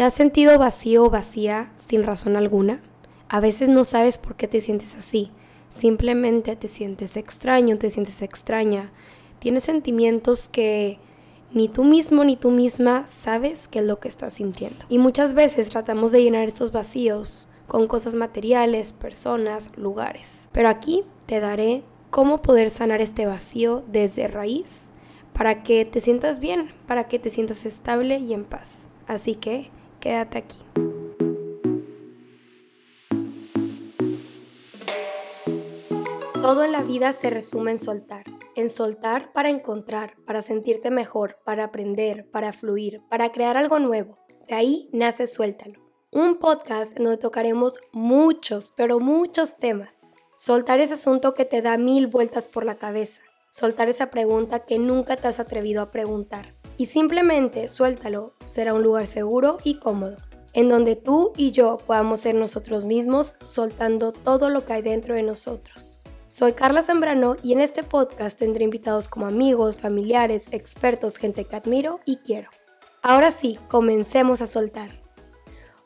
¿Te 0.00 0.06
has 0.06 0.14
sentido 0.14 0.58
vacío 0.58 1.04
o 1.04 1.10
vacía 1.10 1.70
sin 1.76 2.04
razón 2.04 2.34
alguna? 2.34 2.80
A 3.28 3.38
veces 3.38 3.68
no 3.68 3.84
sabes 3.84 4.16
por 4.16 4.34
qué 4.34 4.48
te 4.48 4.62
sientes 4.62 4.96
así. 4.96 5.30
Simplemente 5.68 6.56
te 6.56 6.68
sientes 6.68 7.18
extraño, 7.18 7.76
te 7.76 7.90
sientes 7.90 8.22
extraña. 8.22 8.92
Tienes 9.40 9.64
sentimientos 9.64 10.48
que 10.48 10.98
ni 11.52 11.68
tú 11.68 11.84
mismo 11.84 12.24
ni 12.24 12.36
tú 12.36 12.50
misma 12.50 13.06
sabes 13.08 13.68
qué 13.68 13.80
es 13.80 13.84
lo 13.84 14.00
que 14.00 14.08
estás 14.08 14.32
sintiendo. 14.32 14.86
Y 14.88 14.96
muchas 14.96 15.34
veces 15.34 15.68
tratamos 15.68 16.12
de 16.12 16.22
llenar 16.22 16.48
estos 16.48 16.72
vacíos 16.72 17.46
con 17.68 17.86
cosas 17.86 18.14
materiales, 18.14 18.94
personas, 18.94 19.70
lugares. 19.76 20.48
Pero 20.50 20.70
aquí 20.70 21.04
te 21.26 21.40
daré 21.40 21.82
cómo 22.08 22.40
poder 22.40 22.70
sanar 22.70 23.02
este 23.02 23.26
vacío 23.26 23.84
desde 23.86 24.28
raíz 24.28 24.92
para 25.34 25.62
que 25.62 25.84
te 25.84 26.00
sientas 26.00 26.40
bien, 26.40 26.72
para 26.86 27.06
que 27.06 27.18
te 27.18 27.28
sientas 27.28 27.66
estable 27.66 28.16
y 28.16 28.32
en 28.32 28.46
paz. 28.46 28.88
Así 29.06 29.34
que 29.34 29.68
quédate 30.00 30.38
aquí. 30.38 30.58
Todo 36.42 36.64
en 36.64 36.72
la 36.72 36.82
vida 36.82 37.12
se 37.12 37.30
resume 37.30 37.70
en 37.70 37.78
soltar. 37.78 38.24
En 38.56 38.70
soltar 38.70 39.32
para 39.32 39.50
encontrar, 39.50 40.16
para 40.26 40.42
sentirte 40.42 40.90
mejor, 40.90 41.38
para 41.44 41.64
aprender, 41.64 42.28
para 42.30 42.52
fluir, 42.52 43.02
para 43.08 43.30
crear 43.30 43.56
algo 43.56 43.78
nuevo. 43.78 44.18
De 44.48 44.54
ahí 44.54 44.88
nace 44.92 45.26
Suéltalo. 45.26 45.78
Un 46.10 46.38
podcast 46.38 46.96
en 46.96 47.04
donde 47.04 47.18
tocaremos 47.18 47.78
muchos, 47.92 48.72
pero 48.76 48.98
muchos 48.98 49.58
temas. 49.58 49.94
Soltar 50.36 50.80
ese 50.80 50.94
asunto 50.94 51.34
que 51.34 51.44
te 51.44 51.62
da 51.62 51.76
mil 51.76 52.08
vueltas 52.08 52.48
por 52.48 52.64
la 52.64 52.76
cabeza. 52.76 53.22
Soltar 53.50 53.88
esa 53.88 54.10
pregunta 54.10 54.60
que 54.60 54.78
nunca 54.78 55.16
te 55.16 55.28
has 55.28 55.38
atrevido 55.38 55.82
a 55.82 55.90
preguntar 55.90 56.59
y 56.80 56.86
simplemente 56.86 57.68
suéltalo. 57.68 58.32
Será 58.46 58.72
un 58.72 58.82
lugar 58.82 59.06
seguro 59.06 59.58
y 59.64 59.74
cómodo, 59.74 60.16
en 60.54 60.70
donde 60.70 60.96
tú 60.96 61.34
y 61.36 61.50
yo 61.50 61.76
podamos 61.76 62.20
ser 62.20 62.34
nosotros 62.34 62.86
mismos 62.86 63.36
soltando 63.44 64.12
todo 64.12 64.48
lo 64.48 64.64
que 64.64 64.72
hay 64.72 64.80
dentro 64.80 65.14
de 65.14 65.22
nosotros. 65.22 66.00
Soy 66.26 66.54
Carla 66.54 66.82
Zambrano 66.82 67.36
y 67.42 67.52
en 67.52 67.60
este 67.60 67.82
podcast 67.82 68.38
tendré 68.38 68.64
invitados 68.64 69.10
como 69.10 69.26
amigos, 69.26 69.76
familiares, 69.76 70.46
expertos, 70.52 71.18
gente 71.18 71.44
que 71.44 71.56
admiro 71.56 72.00
y 72.06 72.16
quiero. 72.16 72.48
Ahora 73.02 73.30
sí, 73.30 73.58
comencemos 73.68 74.40
a 74.40 74.46
soltar. 74.46 74.88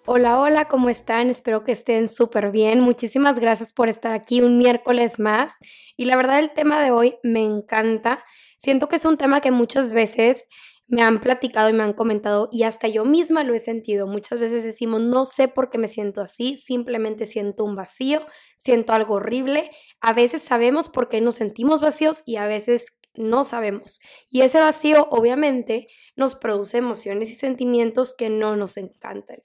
Hola, 0.07 0.39
hola, 0.39 0.69
¿cómo 0.69 0.91
están? 0.91 1.29
Espero 1.29 1.65
que 1.65 1.73
estén 1.73 2.09
súper 2.09 2.53
bien. 2.53 2.79
Muchísimas 2.79 3.41
gracias 3.41 3.73
por 3.73 3.89
estar 3.89 4.13
aquí 4.13 4.43
un 4.43 4.59
miércoles 4.59 5.19
más. 5.19 5.59
Y 5.97 6.05
la 6.05 6.17
verdad 6.17 6.39
el 6.39 6.53
tema 6.53 6.81
de 6.85 6.93
hoy 6.93 7.17
me 7.25 7.45
encanta. 7.45 8.23
Siento 8.59 8.89
que 8.89 8.97
es 8.97 9.05
un 9.05 9.17
tema 9.17 9.41
que 9.41 9.51
muchas 9.51 9.91
veces 9.91 10.47
me 10.87 11.03
han 11.03 11.21
platicado 11.21 11.71
y 11.71 11.73
me 11.73 11.83
han 11.83 11.95
comentado 11.95 12.49
y 12.53 12.65
hasta 12.65 12.89
yo 12.89 13.05
misma 13.05 13.43
lo 13.43 13.55
he 13.55 13.59
sentido. 13.59 14.07
Muchas 14.07 14.39
veces 14.39 14.65
decimos, 14.65 15.01
no 15.01 15.25
sé 15.25 15.49
por 15.49 15.71
qué 15.71 15.79
me 15.79 15.89
siento 15.89 16.21
así, 16.21 16.57
simplemente 16.57 17.27
siento 17.27 17.65
un 17.65 17.75
vacío, 17.75 18.27
siento 18.57 18.93
algo 18.93 19.15
horrible. 19.15 19.71
A 20.01 20.13
veces 20.13 20.43
sabemos 20.43 20.89
por 20.89 21.09
qué 21.09 21.21
nos 21.21 21.37
sentimos 21.37 21.81
vacíos 21.81 22.23
y 22.27 22.37
a 22.37 22.47
veces 22.47 22.97
no 23.15 23.45
sabemos. 23.45 24.01
Y 24.29 24.43
ese 24.43 24.61
vacío 24.61 25.09
obviamente 25.11 25.89
nos 26.17 26.35
produce 26.35 26.79
emociones 26.79 27.31
y 27.31 27.35
sentimientos 27.35 28.15
que 28.15 28.29
no 28.29 28.57
nos 28.57 28.77
encantan. 28.77 29.39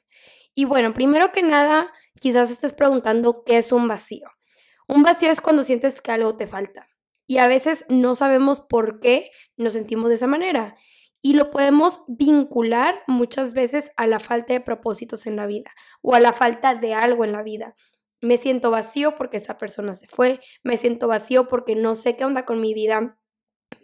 Y 0.54 0.66
bueno, 0.66 0.94
primero 0.94 1.32
que 1.32 1.42
nada, 1.42 1.92
quizás 2.20 2.52
estés 2.52 2.73
preguntando 2.73 3.44
qué 3.45 3.58
es 3.58 3.72
un 3.72 3.88
vacío. 3.88 4.28
Un 4.88 5.04
vacío 5.04 5.32
es 5.32 5.40
cuando 5.40 5.64
sientes 5.64 6.02
que 6.02 6.12
algo 6.12 6.36
te 6.36 6.48
falta. 6.48 6.90
Y 7.28 7.38
a 7.38 7.48
veces 7.48 7.86
no 7.90 8.16
sabemos 8.16 8.60
por 8.60 9.00
qué 9.00 9.30
nos 9.56 9.73
sentimos 9.73 10.10
de 10.10 10.16
esa 10.16 10.28
manera 10.28 10.76
y 11.22 11.34
lo 11.34 11.52
podemos 11.52 12.02
vincular 12.08 13.03
muchas 13.08 13.53
veces 13.53 13.92
a 13.98 14.08
la 14.08 14.20
falta 14.20 14.53
de 14.53 14.62
propósitos 14.62 15.28
en 15.28 15.36
la 15.36 15.48
vida 15.48 15.72
o 16.02 16.16
a 16.16 16.20
la 16.20 16.34
falta 16.34 16.76
de 16.76 16.94
algo 16.94 17.26
en 17.26 17.34
la 17.34 17.44
vida. 17.44 17.76
Me 18.22 18.38
siento 18.38 18.72
vacío 18.72 19.16
porque 19.16 19.38
esa 19.38 19.58
persona 19.58 19.94
se 19.94 20.08
fue, 20.08 20.39
me 20.64 20.78
siento 20.78 21.08
vacío 21.08 21.48
porque 21.48 21.76
no 21.76 21.95
sé 21.95 22.16
qué 22.16 22.26
onda 22.26 22.45
con 22.45 22.61
mi 22.61 22.73
vida, 22.73 23.17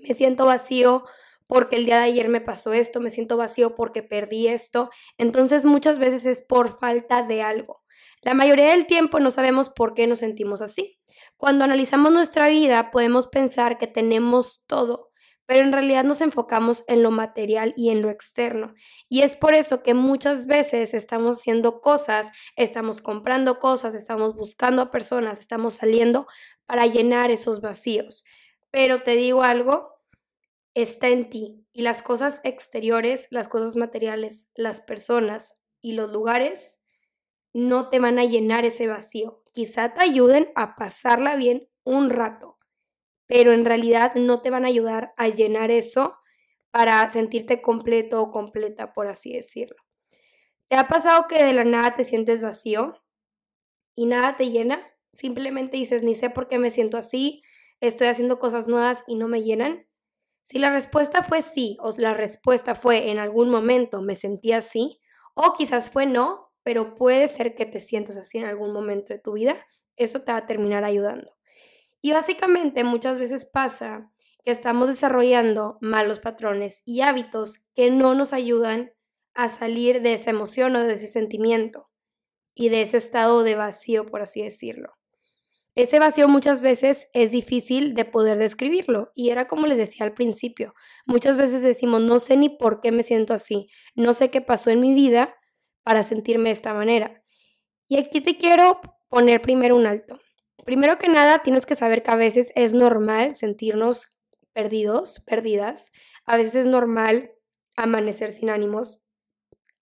me 0.02 0.14
siento 0.14 0.46
vacío 0.46 1.04
porque 1.48 1.76
el 1.76 1.86
día 1.86 1.98
de 1.98 2.06
ayer 2.06 2.28
me 2.28 2.42
pasó 2.42 2.74
esto, 2.74 3.00
me 3.00 3.10
siento 3.10 3.38
vacío 3.38 3.76
porque 3.76 4.02
perdí 4.02 4.48
esto. 4.48 4.90
Entonces 5.18 5.66
muchas 5.66 6.00
veces 6.00 6.26
es 6.26 6.42
por 6.42 6.80
falta 6.80 7.24
de 7.24 7.42
algo. 7.42 7.84
La 8.22 8.34
mayoría 8.34 8.72
del 8.72 8.88
tiempo 8.88 9.20
no 9.20 9.30
sabemos 9.30 9.70
por 9.70 9.94
qué 9.94 10.08
nos 10.08 10.20
sentimos 10.20 10.62
así. 10.62 11.00
Cuando 11.38 11.64
analizamos 11.64 12.12
nuestra 12.12 12.50
vida 12.50 12.92
podemos 12.92 13.28
pensar 13.28 13.78
que 13.78 13.88
tenemos 13.88 14.66
todo, 14.68 15.12
pero 15.46 15.62
en 15.62 15.72
realidad 15.72 16.04
nos 16.04 16.22
enfocamos 16.22 16.84
en 16.88 17.04
lo 17.04 17.12
material 17.12 17.74
y 17.78 17.90
en 17.90 18.02
lo 18.02 18.10
externo. 18.10 18.74
Y 19.08 19.22
es 19.22 19.36
por 19.36 19.54
eso 19.54 19.84
que 19.84 19.94
muchas 19.94 20.48
veces 20.48 20.94
estamos 20.94 21.40
haciendo 21.40 21.82
cosas, 21.82 22.32
estamos 22.56 23.02
comprando 23.02 23.60
cosas, 23.60 23.94
estamos 23.94 24.36
buscando 24.36 24.82
a 24.82 24.92
personas, 24.92 25.40
estamos 25.40 25.76
saliendo 25.76 26.28
para 26.66 26.88
llenar 26.88 27.32
esos 27.32 27.62
vacíos. 27.62 28.26
Pero 28.72 29.00
te 29.00 29.16
digo 29.16 29.44
algo, 29.44 29.96
está 30.74 31.10
en 31.10 31.30
ti 31.30 31.66
y 31.72 31.84
las 31.84 32.02
cosas 32.02 32.42
exteriores, 32.44 33.28
las 33.30 33.48
cosas 33.48 33.76
materiales, 33.76 34.52
las 34.56 34.82
personas 34.82 35.60
y 35.82 35.94
los 35.94 36.12
lugares 36.12 36.82
no 37.54 37.90
te 37.90 38.00
van 38.00 38.20
a 38.20 38.26
llenar 38.26 38.66
ese 38.66 38.88
vacío. 38.88 39.44
Quizá 39.54 39.94
te 39.94 40.04
ayuden 40.04 40.52
a 40.56 40.76
pasarla 40.76 41.36
bien 41.36 41.70
un 41.84 42.10
rato 42.10 42.55
pero 43.28 43.54
en 43.54 43.66
realidad 43.66 44.16
no 44.16 44.42
te 44.42 44.50
van 44.50 44.66
a 44.66 44.70
ayudar 44.70 45.14
a 45.18 45.28
llenar 45.28 45.72
eso 45.72 46.18
para 46.72 47.10
sentirte 47.10 47.62
completo 47.62 48.22
o 48.22 48.32
completa, 48.32 48.94
por 48.94 49.08
así 49.08 49.34
decirlo. 49.34 49.78
¿Te 50.70 50.78
ha 50.78 50.88
pasado 50.88 51.28
que 51.28 51.44
de 51.44 51.54
la 51.54 51.64
nada 51.64 51.96
te 51.96 52.04
sientes 52.04 52.42
vacío 52.42 53.02
y 53.96 54.06
nada 54.06 54.38
te 54.38 54.50
llena? 54.50 54.82
Simplemente 55.14 55.78
dices, 55.78 56.04
ni 56.04 56.16
sé 56.16 56.30
por 56.30 56.48
qué 56.48 56.60
me 56.60 56.70
siento 56.70 56.98
así, 56.98 57.44
estoy 57.80 58.08
haciendo 58.08 58.40
cosas 58.40 58.68
nuevas 58.68 59.04
y 59.08 59.16
no 59.16 59.28
me 59.28 59.44
llenan. 59.44 59.88
Si 60.44 60.60
la 60.60 60.72
respuesta 60.72 61.24
fue 61.24 61.42
sí, 61.42 61.78
o 61.82 61.92
la 61.98 62.14
respuesta 62.14 62.76
fue 62.76 63.12
en 63.12 63.20
algún 63.20 63.50
momento 63.50 64.02
me 64.02 64.16
sentí 64.16 64.54
así, 64.54 65.00
o 65.36 65.56
quizás 65.58 65.90
fue 65.92 66.06
no, 66.06 66.52
pero 66.64 66.96
puede 66.96 67.28
ser 67.28 67.56
que 67.56 67.66
te 67.66 67.80
sientas 67.80 68.18
así 68.18 68.38
en 68.40 68.46
algún 68.46 68.74
momento 68.74 69.14
de 69.14 69.20
tu 69.20 69.34
vida, 69.34 69.58
eso 69.98 70.22
te 70.24 70.32
va 70.32 70.40
a 70.40 70.48
terminar 70.48 70.84
ayudando. 70.84 71.36
Y 72.06 72.12
básicamente 72.12 72.84
muchas 72.84 73.18
veces 73.18 73.48
pasa 73.52 74.12
que 74.44 74.52
estamos 74.52 74.90
desarrollando 74.90 75.80
malos 75.82 76.20
patrones 76.20 76.84
y 76.86 77.02
hábitos 77.02 77.66
que 77.74 77.90
no 77.90 78.14
nos 78.14 78.32
ayudan 78.32 78.92
a 79.34 79.50
salir 79.50 80.04
de 80.04 80.14
esa 80.14 80.30
emoción 80.30 80.76
o 80.76 80.84
de 80.84 80.94
ese 80.94 81.08
sentimiento 81.08 81.90
y 82.54 82.70
de 82.70 82.82
ese 82.82 82.98
estado 82.98 83.42
de 83.42 83.56
vacío, 83.56 84.06
por 84.06 84.22
así 84.22 84.44
decirlo. 84.44 84.94
Ese 85.74 85.98
vacío 85.98 86.28
muchas 86.28 86.62
veces 86.62 87.08
es 87.14 87.32
difícil 87.32 87.96
de 87.96 88.06
poder 88.06 88.38
describirlo 88.38 89.12
y 89.16 89.32
era 89.32 89.48
como 89.48 89.66
les 89.66 89.80
decía 89.80 90.06
al 90.06 90.14
principio, 90.14 90.76
muchas 91.08 91.38
veces 91.38 91.64
decimos 91.64 92.04
no 92.04 92.20
sé 92.20 92.38
ni 92.38 92.50
por 92.50 92.82
qué 92.82 92.92
me 92.92 93.02
siento 93.02 93.34
así, 93.34 93.68
no 93.96 94.14
sé 94.14 94.30
qué 94.30 94.42
pasó 94.42 94.70
en 94.70 94.80
mi 94.80 94.94
vida 94.94 95.34
para 95.82 96.04
sentirme 96.04 96.50
de 96.50 96.54
esta 96.54 96.76
manera. 96.76 97.24
Y 97.88 97.98
aquí 97.98 98.22
te 98.22 98.38
quiero 98.38 98.80
poner 99.10 99.42
primero 99.42 99.76
un 99.76 99.88
alto. 99.88 100.20
Primero 100.64 100.98
que 100.98 101.10
nada, 101.10 101.40
tienes 101.40 101.66
que 101.66 101.76
saber 101.76 102.04
que 102.04 102.12
a 102.12 102.16
veces 102.16 102.52
es 102.56 102.74
normal 102.74 103.34
sentirnos 103.34 104.10
perdidos, 104.54 105.20
perdidas. 105.20 105.92
A 106.26 106.38
veces 106.38 106.56
es 106.56 106.66
normal 106.66 107.32
amanecer 107.76 108.32
sin 108.32 108.50
ánimos. 108.50 109.02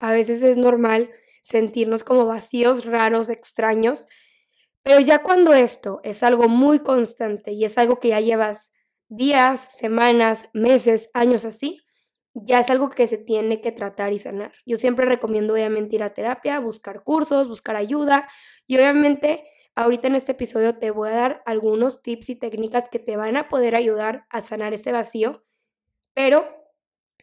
A 0.00 0.12
veces 0.12 0.42
es 0.42 0.58
normal 0.58 1.10
sentirnos 1.42 2.04
como 2.04 2.26
vacíos, 2.26 2.84
raros, 2.84 3.30
extraños. 3.30 4.08
Pero 4.82 5.00
ya 5.00 5.22
cuando 5.22 5.54
esto 5.54 6.00
es 6.02 6.22
algo 6.22 6.48
muy 6.48 6.80
constante 6.80 7.52
y 7.52 7.64
es 7.64 7.78
algo 7.78 8.00
que 8.00 8.08
ya 8.08 8.20
llevas 8.20 8.72
días, 9.08 9.60
semanas, 9.78 10.48
meses, 10.52 11.08
años 11.14 11.44
así, 11.44 11.80
ya 12.34 12.60
es 12.60 12.68
algo 12.68 12.90
que 12.90 13.06
se 13.06 13.16
tiene 13.16 13.60
que 13.60 13.72
tratar 13.72 14.12
y 14.12 14.18
sanar. 14.18 14.52
Yo 14.66 14.76
siempre 14.76 15.06
recomiendo 15.06 15.54
obviamente 15.54 15.96
ir 15.96 16.02
a 16.02 16.12
terapia, 16.12 16.58
buscar 16.58 17.04
cursos, 17.04 17.48
buscar 17.48 17.76
ayuda 17.76 18.28
y 18.66 18.76
obviamente 18.76 19.44
Ahorita 19.76 20.06
en 20.06 20.14
este 20.14 20.32
episodio 20.32 20.76
te 20.76 20.92
voy 20.92 21.08
a 21.08 21.12
dar 21.12 21.42
algunos 21.46 22.00
tips 22.02 22.30
y 22.30 22.36
técnicas 22.36 22.88
que 22.90 23.00
te 23.00 23.16
van 23.16 23.36
a 23.36 23.48
poder 23.48 23.74
ayudar 23.74 24.24
a 24.30 24.40
sanar 24.40 24.72
este 24.72 24.92
vacío, 24.92 25.44
pero 26.14 26.46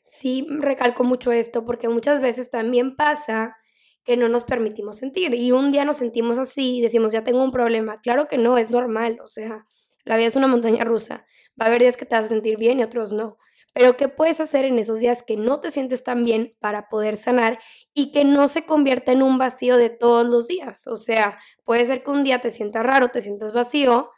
sí 0.04 0.46
recalco 0.50 1.06
mucho 1.06 1.32
esto 1.32 1.66
porque 1.66 1.88
muchas 1.88 2.20
veces 2.20 2.50
también 2.50 2.98
pasa 2.98 3.56
que 4.04 4.18
no 4.18 4.28
nos 4.28 4.44
permitimos 4.44 4.98
sentir 4.98 5.34
y 5.34 5.52
un 5.54 5.72
día 5.72 5.86
nos 5.86 5.98
sentimos 5.98 6.40
así 6.40 6.78
y 6.78 6.82
decimos, 6.82 7.14
ya 7.14 7.24
tengo 7.24 7.44
un 7.44 7.52
problema. 7.52 8.02
Claro 8.02 8.28
que 8.28 8.38
no, 8.38 8.58
es 8.58 8.70
normal, 8.70 9.20
o 9.24 9.28
sea, 9.28 9.66
la 10.04 10.18
vida 10.18 10.28
es 10.28 10.36
una 10.36 10.48
montaña 10.48 10.84
rusa. 10.84 11.26
Va 11.60 11.66
a 11.66 11.68
haber 11.68 11.82
días 11.82 11.96
que 11.98 12.06
te 12.06 12.16
vas 12.16 12.26
a 12.26 12.30
sentir 12.30 12.58
bien 12.58 12.80
y 12.80 12.84
otros 12.84 13.14
no. 13.14 13.38
Pero 13.74 13.96
¿qué 13.96 14.10
puedes 14.10 14.40
hacer 14.40 14.66
en 14.66 14.80
esos 14.80 15.00
días 15.00 15.24
que 15.24 15.38
no 15.38 15.62
te 15.62 15.72
sientes 15.72 16.04
tan 16.04 16.26
bien 16.26 16.56
para 16.60 16.90
poder 16.90 17.18
sanar 17.18 17.60
y 17.94 18.12
que 18.12 18.26
no 18.26 18.48
se 18.48 18.66
convierta 18.66 19.12
en 19.12 19.24
un 19.24 19.38
vacío 19.38 19.78
de 19.78 19.90
todos 19.90 20.28
los 20.28 20.48
días? 20.48 20.88
O 20.88 20.98
sea, 20.98 21.40
puede 21.64 21.86
ser 21.86 22.04
que 22.04 22.12
un 22.12 22.24
día 22.24 22.42
te 22.42 22.52
sientas 22.52 22.86
raro, 22.86 23.10
te 23.10 23.22
sientas 23.22 23.54
vacío, 23.54 24.12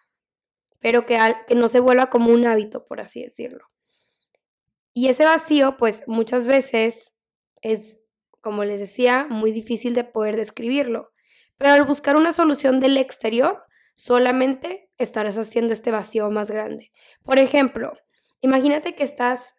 pero 0.79 1.05
que, 1.05 1.19
que 1.47 1.55
no 1.55 1.69
se 1.69 1.79
vuelva 1.79 2.09
como 2.09 2.31
un 2.31 2.45
hábito, 2.45 2.85
por 2.85 2.99
así 2.99 3.21
decirlo. 3.21 3.69
Y 4.93 5.09
ese 5.09 5.25
vacío, 5.25 5.77
pues 5.77 6.03
muchas 6.07 6.45
veces 6.45 7.13
es 7.61 7.97
como 8.43 8.65
les 8.65 8.81
decía, 8.81 9.25
muy 9.29 9.53
difícil 9.53 9.95
de 9.95 10.03
poder 10.03 10.35
describirlo. 10.35 11.13
Pero 11.57 11.71
al 11.71 11.85
buscar 11.85 12.17
una 12.17 12.33
solución 12.33 12.81
del 12.81 12.97
exterior, 12.97 13.63
solamente 13.95 14.89
estarás 14.97 15.37
haciendo 15.37 15.71
este 15.71 15.91
vacío 15.91 16.29
más 16.29 16.51
grande. 16.51 16.91
Por 17.23 17.39
ejemplo, 17.39 17.93
imagínate 18.43 18.93
que 18.93 19.03
estás 19.03 19.55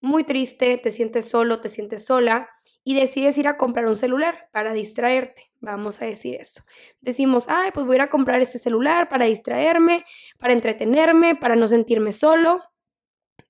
muy 0.00 0.24
triste, 0.24 0.78
te 0.78 0.90
sientes 0.90 1.28
solo, 1.28 1.60
te 1.60 1.68
sientes 1.68 2.06
sola 2.06 2.48
y 2.84 2.94
decides 2.94 3.36
ir 3.36 3.48
a 3.48 3.56
comprar 3.56 3.86
un 3.86 3.96
celular 3.96 4.48
para 4.52 4.72
distraerte, 4.72 5.50
vamos 5.60 6.00
a 6.00 6.06
decir 6.06 6.36
eso. 6.36 6.62
Decimos, 7.00 7.46
ay, 7.48 7.70
pues 7.74 7.84
voy 7.84 7.94
a 7.94 7.96
ir 7.96 8.02
a 8.02 8.10
comprar 8.10 8.40
este 8.40 8.58
celular 8.58 9.08
para 9.08 9.26
distraerme, 9.26 10.04
para 10.38 10.54
entretenerme, 10.54 11.34
para 11.34 11.56
no 11.56 11.68
sentirme 11.68 12.12
solo 12.12 12.62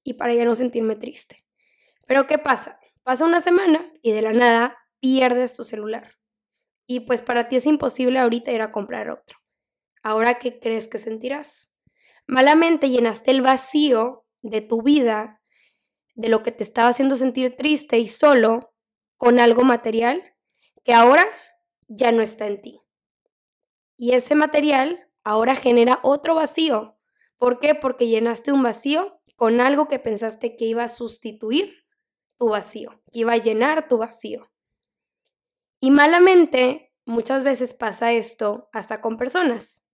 y 0.02 0.14
para 0.14 0.34
ya 0.34 0.44
no 0.44 0.54
sentirme 0.54 0.96
triste. 0.96 1.44
Pero 2.06 2.26
¿qué 2.26 2.38
pasa? 2.38 2.80
Pasa 3.02 3.26
una 3.26 3.40
semana 3.40 3.92
y 4.02 4.12
de 4.12 4.22
la 4.22 4.32
nada 4.32 4.78
pierdes 5.00 5.54
tu 5.54 5.64
celular. 5.64 6.16
Y 6.86 7.00
pues 7.00 7.20
para 7.20 7.48
ti 7.48 7.56
es 7.56 7.66
imposible 7.66 8.18
ahorita 8.18 8.50
ir 8.50 8.62
a 8.62 8.70
comprar 8.70 9.10
otro. 9.10 9.38
Ahora, 10.02 10.38
¿qué 10.38 10.58
crees 10.58 10.88
que 10.88 10.98
sentirás? 10.98 11.70
Malamente 12.26 12.88
llenaste 12.88 13.30
el 13.30 13.42
vacío 13.42 14.24
de 14.42 14.60
tu 14.60 14.82
vida, 14.82 15.40
de 16.14 16.28
lo 16.28 16.42
que 16.42 16.52
te 16.52 16.64
estaba 16.64 16.88
haciendo 16.88 17.16
sentir 17.16 17.56
triste 17.56 17.98
y 17.98 18.08
solo, 18.08 18.74
con 19.16 19.40
algo 19.40 19.64
material 19.64 20.34
que 20.84 20.94
ahora 20.94 21.24
ya 21.88 22.12
no 22.12 22.22
está 22.22 22.46
en 22.46 22.62
ti. 22.62 22.80
Y 23.96 24.12
ese 24.12 24.34
material 24.34 25.10
ahora 25.24 25.56
genera 25.56 25.98
otro 26.02 26.34
vacío. 26.34 26.96
¿Por 27.36 27.60
qué? 27.60 27.74
Porque 27.74 28.08
llenaste 28.08 28.52
un 28.52 28.62
vacío 28.62 29.20
con 29.36 29.60
algo 29.60 29.88
que 29.88 29.98
pensaste 29.98 30.56
que 30.56 30.64
iba 30.64 30.84
a 30.84 30.88
sustituir 30.88 31.84
tu 32.38 32.48
vacío, 32.48 33.02
que 33.12 33.20
iba 33.20 33.32
a 33.32 33.38
llenar 33.38 33.88
tu 33.88 33.98
vacío. 33.98 34.50
Y 35.80 35.90
malamente, 35.90 36.92
muchas 37.04 37.42
veces 37.42 37.74
pasa 37.74 38.12
esto 38.12 38.68
hasta 38.72 39.00
con 39.00 39.16
personas. 39.16 39.84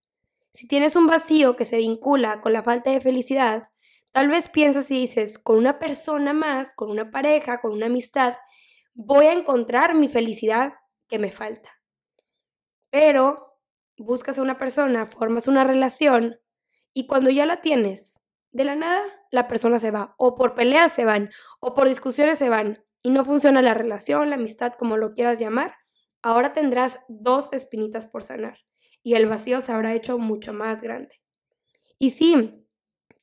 Si 0.53 0.67
tienes 0.69 0.97
un 0.97 1.07
vacío 1.07 1.57
que 1.57 1.65
se 1.65 1.79
vincula 1.79 2.41
con 2.41 2.53
la 2.53 2.63
falta 2.63 2.91
de 2.91 3.01
felicidad, 3.01 3.69
tal 4.15 4.29
vez 4.29 4.49
piensas 4.49 4.89
y 4.93 4.95
dices, 4.95 5.41
con 5.41 5.57
una 5.57 5.81
persona 5.81 6.33
más, 6.33 6.73
con 6.73 6.89
una 6.89 7.11
pareja, 7.11 7.61
con 7.61 7.73
una 7.73 7.87
amistad, 7.87 8.37
voy 8.95 9.27
a 9.27 9.33
encontrar 9.33 9.97
mi 9.97 10.09
felicidad 10.09 10.75
que 11.09 11.19
me 11.19 11.33
falta. 11.33 11.81
Pero 12.91 13.59
buscas 13.99 14.39
a 14.39 14.43
una 14.43 14.57
persona, 14.57 15.07
formas 15.07 15.49
una 15.49 15.65
relación 15.65 16.39
y 16.93 17.09
cuando 17.09 17.29
ya 17.29 17.45
la 17.45 17.61
tienes, 17.61 18.21
de 18.53 18.63
la 18.63 18.77
nada 18.77 19.03
la 19.33 19.49
persona 19.49 19.81
se 19.81 19.91
va, 19.91 20.15
o 20.17 20.37
por 20.37 20.55
peleas 20.55 20.93
se 20.93 21.05
van, 21.05 21.31
o 21.59 21.75
por 21.75 21.89
discusiones 21.89 22.39
se 22.39 22.49
van, 22.49 22.85
y 23.03 23.11
no 23.11 23.25
funciona 23.25 23.63
la 23.63 23.75
relación, 23.75 24.31
la 24.31 24.37
amistad, 24.37 24.75
como 24.79 24.97
lo 24.97 25.13
quieras 25.15 25.41
llamar, 25.41 25.75
ahora 26.23 26.53
tendrás 26.53 27.01
dos 27.09 27.53
espinitas 27.53 28.07
por 28.07 28.23
sanar 28.23 28.59
y 29.03 29.15
el 29.15 29.27
vacío 29.27 29.61
se 29.61 29.73
habrá 29.73 29.93
hecho 29.93 30.19
mucho 30.19 30.53
más 30.53 30.83
grande. 30.83 31.21
Y 31.99 32.13
sí, 32.13 32.65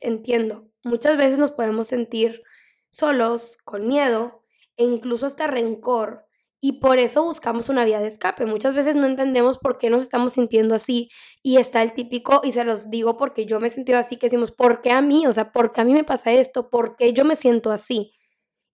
entiendo, 0.01 0.70
muchas 0.83 1.17
veces 1.17 1.39
nos 1.39 1.51
podemos 1.51 1.87
sentir 1.87 2.41
solos, 2.89 3.57
con 3.63 3.87
miedo 3.87 4.43
e 4.77 4.83
incluso 4.83 5.25
hasta 5.25 5.47
rencor. 5.47 6.25
Y 6.63 6.73
por 6.73 6.99
eso 6.99 7.23
buscamos 7.23 7.69
una 7.69 7.85
vía 7.85 7.99
de 7.99 8.07
escape. 8.07 8.45
Muchas 8.45 8.75
veces 8.75 8.95
no 8.95 9.07
entendemos 9.07 9.57
por 9.57 9.79
qué 9.79 9.89
nos 9.89 10.03
estamos 10.03 10.33
sintiendo 10.33 10.75
así. 10.75 11.09
Y 11.41 11.57
está 11.57 11.81
el 11.81 11.93
típico, 11.93 12.41
y 12.43 12.51
se 12.51 12.63
los 12.63 12.91
digo 12.91 13.17
porque 13.17 13.45
yo 13.45 13.59
me 13.59 13.67
he 13.67 13.71
sentido 13.71 13.97
así, 13.97 14.17
que 14.17 14.27
decimos, 14.27 14.51
¿por 14.51 14.81
qué 14.81 14.91
a 14.91 15.01
mí? 15.01 15.25
O 15.25 15.33
sea, 15.33 15.51
¿por 15.51 15.71
qué 15.71 15.81
a 15.81 15.85
mí 15.85 15.93
me 15.93 16.03
pasa 16.03 16.31
esto? 16.31 16.69
¿Por 16.69 16.95
qué 16.97 17.13
yo 17.13 17.25
me 17.25 17.35
siento 17.35 17.71
así? 17.71 18.13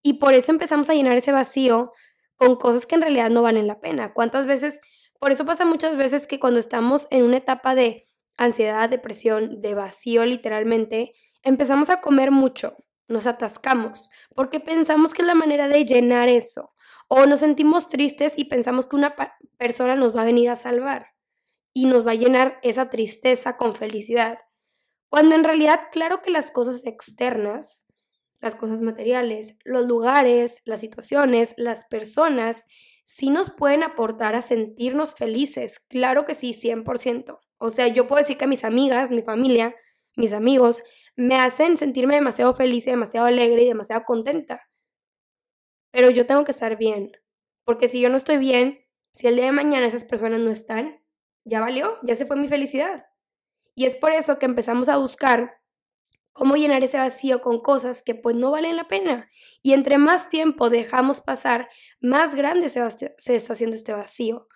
Y 0.03 0.13
por 0.13 0.33
eso 0.33 0.51
empezamos 0.51 0.89
a 0.89 0.93
llenar 0.93 1.17
ese 1.17 1.31
vacío 1.31 1.93
con 2.35 2.57
cosas 2.57 2.85
que 2.85 2.95
en 2.95 3.01
realidad 3.01 3.29
no 3.29 3.41
valen 3.41 3.67
la 3.67 3.79
pena. 3.79 4.13
¿Cuántas 4.13 4.45
veces 4.45 4.81
por 5.19 5.31
eso 5.31 5.45
pasa 5.45 5.65
muchas 5.65 5.97
veces 5.97 6.27
que 6.27 6.39
cuando 6.39 6.59
estamos 6.59 7.07
en 7.09 7.23
una 7.23 7.37
etapa 7.37 7.75
de 7.75 8.03
ansiedad, 8.37 8.89
depresión, 8.89 9.61
de 9.61 9.73
vacío 9.73 10.25
literalmente, 10.25 11.13
empezamos 11.47 11.89
a 11.89 12.01
comer 12.01 12.31
mucho, 12.31 12.75
nos 13.07 13.25
atascamos, 13.25 14.09
porque 14.35 14.59
pensamos 14.59 15.13
que 15.13 15.21
es 15.21 15.27
la 15.27 15.35
manera 15.35 15.67
de 15.67 15.85
llenar 15.85 16.29
eso. 16.29 16.73
O 17.07 17.25
nos 17.25 17.39
sentimos 17.39 17.87
tristes 17.87 18.33
y 18.35 18.45
pensamos 18.45 18.87
que 18.87 18.97
una 18.97 19.15
persona 19.57 19.95
nos 19.95 20.15
va 20.15 20.23
a 20.23 20.25
venir 20.25 20.49
a 20.49 20.57
salvar 20.57 21.13
y 21.73 21.85
nos 21.85 22.05
va 22.05 22.11
a 22.11 22.15
llenar 22.15 22.59
esa 22.63 22.89
tristeza 22.89 23.55
con 23.55 23.75
felicidad. 23.75 24.39
Cuando 25.09 25.35
en 25.35 25.45
realidad, 25.45 25.83
claro 25.91 26.21
que 26.21 26.31
las 26.31 26.51
cosas 26.51 26.85
externas, 26.85 27.85
las 28.41 28.55
cosas 28.55 28.81
materiales, 28.81 29.55
los 29.63 29.87
lugares, 29.87 30.57
las 30.65 30.81
situaciones, 30.81 31.53
las 31.55 31.85
personas, 31.85 32.65
sí 33.05 33.29
nos 33.29 33.51
pueden 33.51 33.83
aportar 33.83 34.35
a 34.35 34.41
sentirnos 34.41 35.15
felices. 35.15 35.79
Claro 35.87 36.25
que 36.25 36.33
sí, 36.33 36.53
100%. 36.53 37.39
O 37.57 37.71
sea, 37.71 37.87
yo 37.87 38.05
puedo 38.05 38.19
decir 38.19 38.37
que 38.37 38.47
mis 38.47 38.65
amigas, 38.65 39.11
mi 39.11 39.21
familia, 39.21 39.73
mis 40.17 40.33
amigos, 40.33 40.83
me 41.17 41.35
hacen 41.35 41.77
sentirme 41.77 42.15
demasiado 42.15 42.53
feliz 42.53 42.87
y 42.87 42.91
demasiado 42.91 43.25
alegre 43.25 43.63
y 43.63 43.67
demasiado 43.67 44.03
contenta. 44.05 44.69
Pero 45.91 46.11
yo 46.11 46.25
tengo 46.25 46.45
que 46.45 46.51
estar 46.51 46.77
bien. 46.77 47.11
Porque 47.65 47.87
si 47.87 47.99
yo 47.99 48.09
no 48.09 48.17
estoy 48.17 48.37
bien, 48.37 48.85
si 49.13 49.27
el 49.27 49.35
día 49.35 49.45
de 49.45 49.51
mañana 49.51 49.87
esas 49.87 50.05
personas 50.05 50.39
no 50.39 50.51
están, 50.51 51.03
ya 51.43 51.59
valió, 51.59 51.97
ya 52.03 52.15
se 52.15 52.25
fue 52.25 52.37
mi 52.37 52.47
felicidad. 52.47 53.07
Y 53.73 53.85
es 53.85 53.95
por 53.95 54.11
eso 54.11 54.37
que 54.37 54.45
empezamos 54.45 54.89
a 54.89 54.97
buscar 54.97 55.59
cómo 56.33 56.55
llenar 56.55 56.83
ese 56.83 56.97
vacío 56.97 57.41
con 57.41 57.61
cosas 57.61 58.03
que 58.03 58.13
pues 58.13 58.35
no 58.35 58.51
valen 58.51 58.75
la 58.75 58.87
pena. 58.87 59.27
Y 59.63 59.73
entre 59.73 59.97
más 59.97 60.29
tiempo 60.29 60.69
dejamos 60.69 61.19
pasar, 61.19 61.67
más 61.99 62.35
grande 62.35 62.69
se, 62.69 62.87
se 62.89 63.35
está 63.35 63.53
haciendo 63.53 63.75
este 63.75 63.93
vacío. 63.93 64.47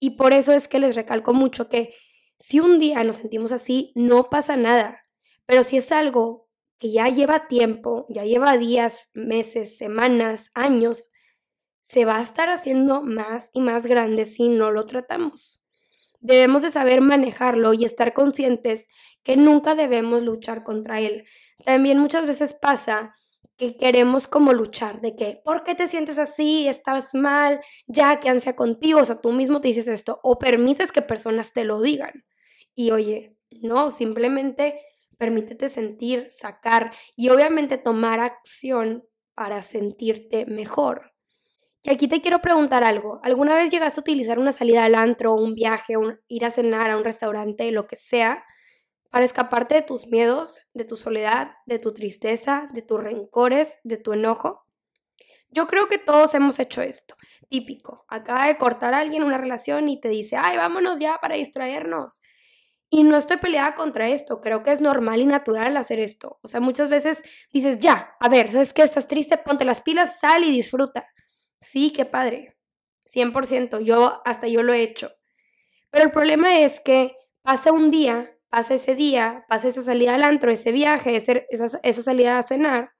Y 0.00 0.16
por 0.16 0.32
eso 0.32 0.54
es 0.54 0.66
que 0.66 0.78
les 0.78 0.96
recalco 0.96 1.34
mucho 1.34 1.68
que 1.68 1.94
si 2.38 2.60
un 2.60 2.78
día 2.78 3.04
nos 3.04 3.16
sentimos 3.16 3.52
así, 3.52 3.92
no 3.94 4.30
pasa 4.30 4.56
nada. 4.56 5.05
Pero 5.46 5.62
si 5.62 5.78
es 5.78 5.92
algo 5.92 6.48
que 6.78 6.92
ya 6.92 7.08
lleva 7.08 7.48
tiempo, 7.48 8.06
ya 8.08 8.24
lleva 8.24 8.58
días, 8.58 9.08
meses, 9.14 9.78
semanas, 9.78 10.50
años, 10.54 11.10
se 11.82 12.04
va 12.04 12.18
a 12.18 12.22
estar 12.22 12.48
haciendo 12.50 13.02
más 13.02 13.50
y 13.52 13.60
más 13.60 13.86
grande 13.86 14.24
si 14.24 14.48
no 14.48 14.72
lo 14.72 14.84
tratamos. 14.84 15.64
Debemos 16.20 16.62
de 16.62 16.70
saber 16.70 17.00
manejarlo 17.00 17.72
y 17.74 17.84
estar 17.84 18.12
conscientes 18.12 18.88
que 19.22 19.36
nunca 19.36 19.74
debemos 19.74 20.22
luchar 20.22 20.64
contra 20.64 21.00
él. 21.00 21.24
También 21.64 21.98
muchas 21.98 22.26
veces 22.26 22.54
pasa 22.54 23.14
que 23.56 23.76
queremos 23.76 24.26
como 24.26 24.52
luchar, 24.52 25.00
de 25.00 25.16
que, 25.16 25.40
¿por 25.44 25.64
qué 25.64 25.74
te 25.74 25.86
sientes 25.86 26.18
así? 26.18 26.68
¿Estás 26.68 27.14
mal? 27.14 27.60
Ya, 27.86 28.20
que 28.20 28.28
ansia 28.28 28.54
contigo, 28.54 29.00
o 29.00 29.04
sea, 29.04 29.20
tú 29.20 29.32
mismo 29.32 29.60
te 29.60 29.68
dices 29.68 29.88
esto, 29.88 30.20
o 30.22 30.38
permites 30.38 30.92
que 30.92 31.02
personas 31.02 31.52
te 31.52 31.64
lo 31.64 31.80
digan. 31.80 32.24
Y 32.74 32.90
oye, 32.90 33.36
no, 33.62 33.90
simplemente 33.90 34.78
permítete 35.18 35.68
sentir, 35.68 36.26
sacar 36.28 36.92
y 37.16 37.28
obviamente 37.30 37.78
tomar 37.78 38.20
acción 38.20 39.04
para 39.34 39.62
sentirte 39.62 40.46
mejor. 40.46 41.12
Y 41.82 41.90
aquí 41.90 42.08
te 42.08 42.20
quiero 42.20 42.40
preguntar 42.40 42.82
algo. 42.82 43.20
¿Alguna 43.22 43.54
vez 43.54 43.70
llegaste 43.70 44.00
a 44.00 44.02
utilizar 44.02 44.40
una 44.40 44.50
salida 44.50 44.84
al 44.84 44.96
antro, 44.96 45.34
un 45.34 45.54
viaje, 45.54 45.94
ir 46.26 46.44
a 46.44 46.50
cenar 46.50 46.90
a 46.90 46.96
un 46.96 47.04
restaurante, 47.04 47.70
lo 47.70 47.86
que 47.86 47.94
sea, 47.94 48.44
para 49.10 49.24
escaparte 49.24 49.76
de 49.76 49.82
tus 49.82 50.08
miedos, 50.08 50.62
de 50.74 50.84
tu 50.84 50.96
soledad, 50.96 51.52
de 51.66 51.78
tu 51.78 51.94
tristeza, 51.94 52.68
de 52.72 52.82
tus 52.82 53.00
rencores, 53.00 53.78
de 53.84 53.98
tu 53.98 54.12
enojo? 54.12 54.66
Yo 55.48 55.68
creo 55.68 55.86
que 55.86 55.98
todos 55.98 56.34
hemos 56.34 56.58
hecho 56.58 56.82
esto. 56.82 57.14
Típico. 57.48 58.04
Acaba 58.08 58.46
de 58.46 58.58
cortar 58.58 58.92
alguien 58.92 59.22
una 59.22 59.38
relación 59.38 59.88
y 59.88 60.00
te 60.00 60.08
dice, 60.08 60.36
ay, 60.36 60.56
vámonos 60.56 60.98
ya 60.98 61.18
para 61.20 61.36
distraernos. 61.36 62.20
Y 62.88 63.02
no 63.02 63.16
estoy 63.16 63.38
peleada 63.38 63.74
contra 63.74 64.08
esto, 64.08 64.40
creo 64.40 64.62
que 64.62 64.70
es 64.70 64.80
normal 64.80 65.20
y 65.20 65.26
natural 65.26 65.76
hacer 65.76 65.98
esto. 65.98 66.38
O 66.42 66.48
sea, 66.48 66.60
muchas 66.60 66.88
veces 66.88 67.22
dices, 67.52 67.80
ya, 67.80 68.14
a 68.20 68.28
ver, 68.28 68.52
¿sabes 68.52 68.72
qué? 68.72 68.82
Estás 68.82 69.08
triste, 69.08 69.38
ponte 69.38 69.64
las 69.64 69.80
pilas, 69.80 70.20
sal 70.20 70.44
y 70.44 70.52
disfruta. 70.52 71.08
Sí, 71.60 71.92
qué 71.92 72.04
padre. 72.04 72.56
100%, 73.06 73.80
yo 73.80 74.22
hasta 74.24 74.46
yo 74.48 74.62
lo 74.62 74.72
he 74.72 74.82
hecho. 74.82 75.12
Pero 75.90 76.04
el 76.04 76.12
problema 76.12 76.60
es 76.60 76.80
que 76.80 77.16
pasa 77.42 77.72
un 77.72 77.90
día 77.90 78.36
pasa 78.56 78.74
ese 78.74 78.94
día, 78.94 79.44
pasa 79.48 79.68
esa 79.68 79.82
salida 79.82 80.14
al 80.14 80.22
antro, 80.22 80.50
ese 80.50 80.72
viaje, 80.72 81.16
esa, 81.16 81.32
esa 81.50 82.02
salida 82.02 82.38
a 82.38 82.42
cenar, 82.42 82.92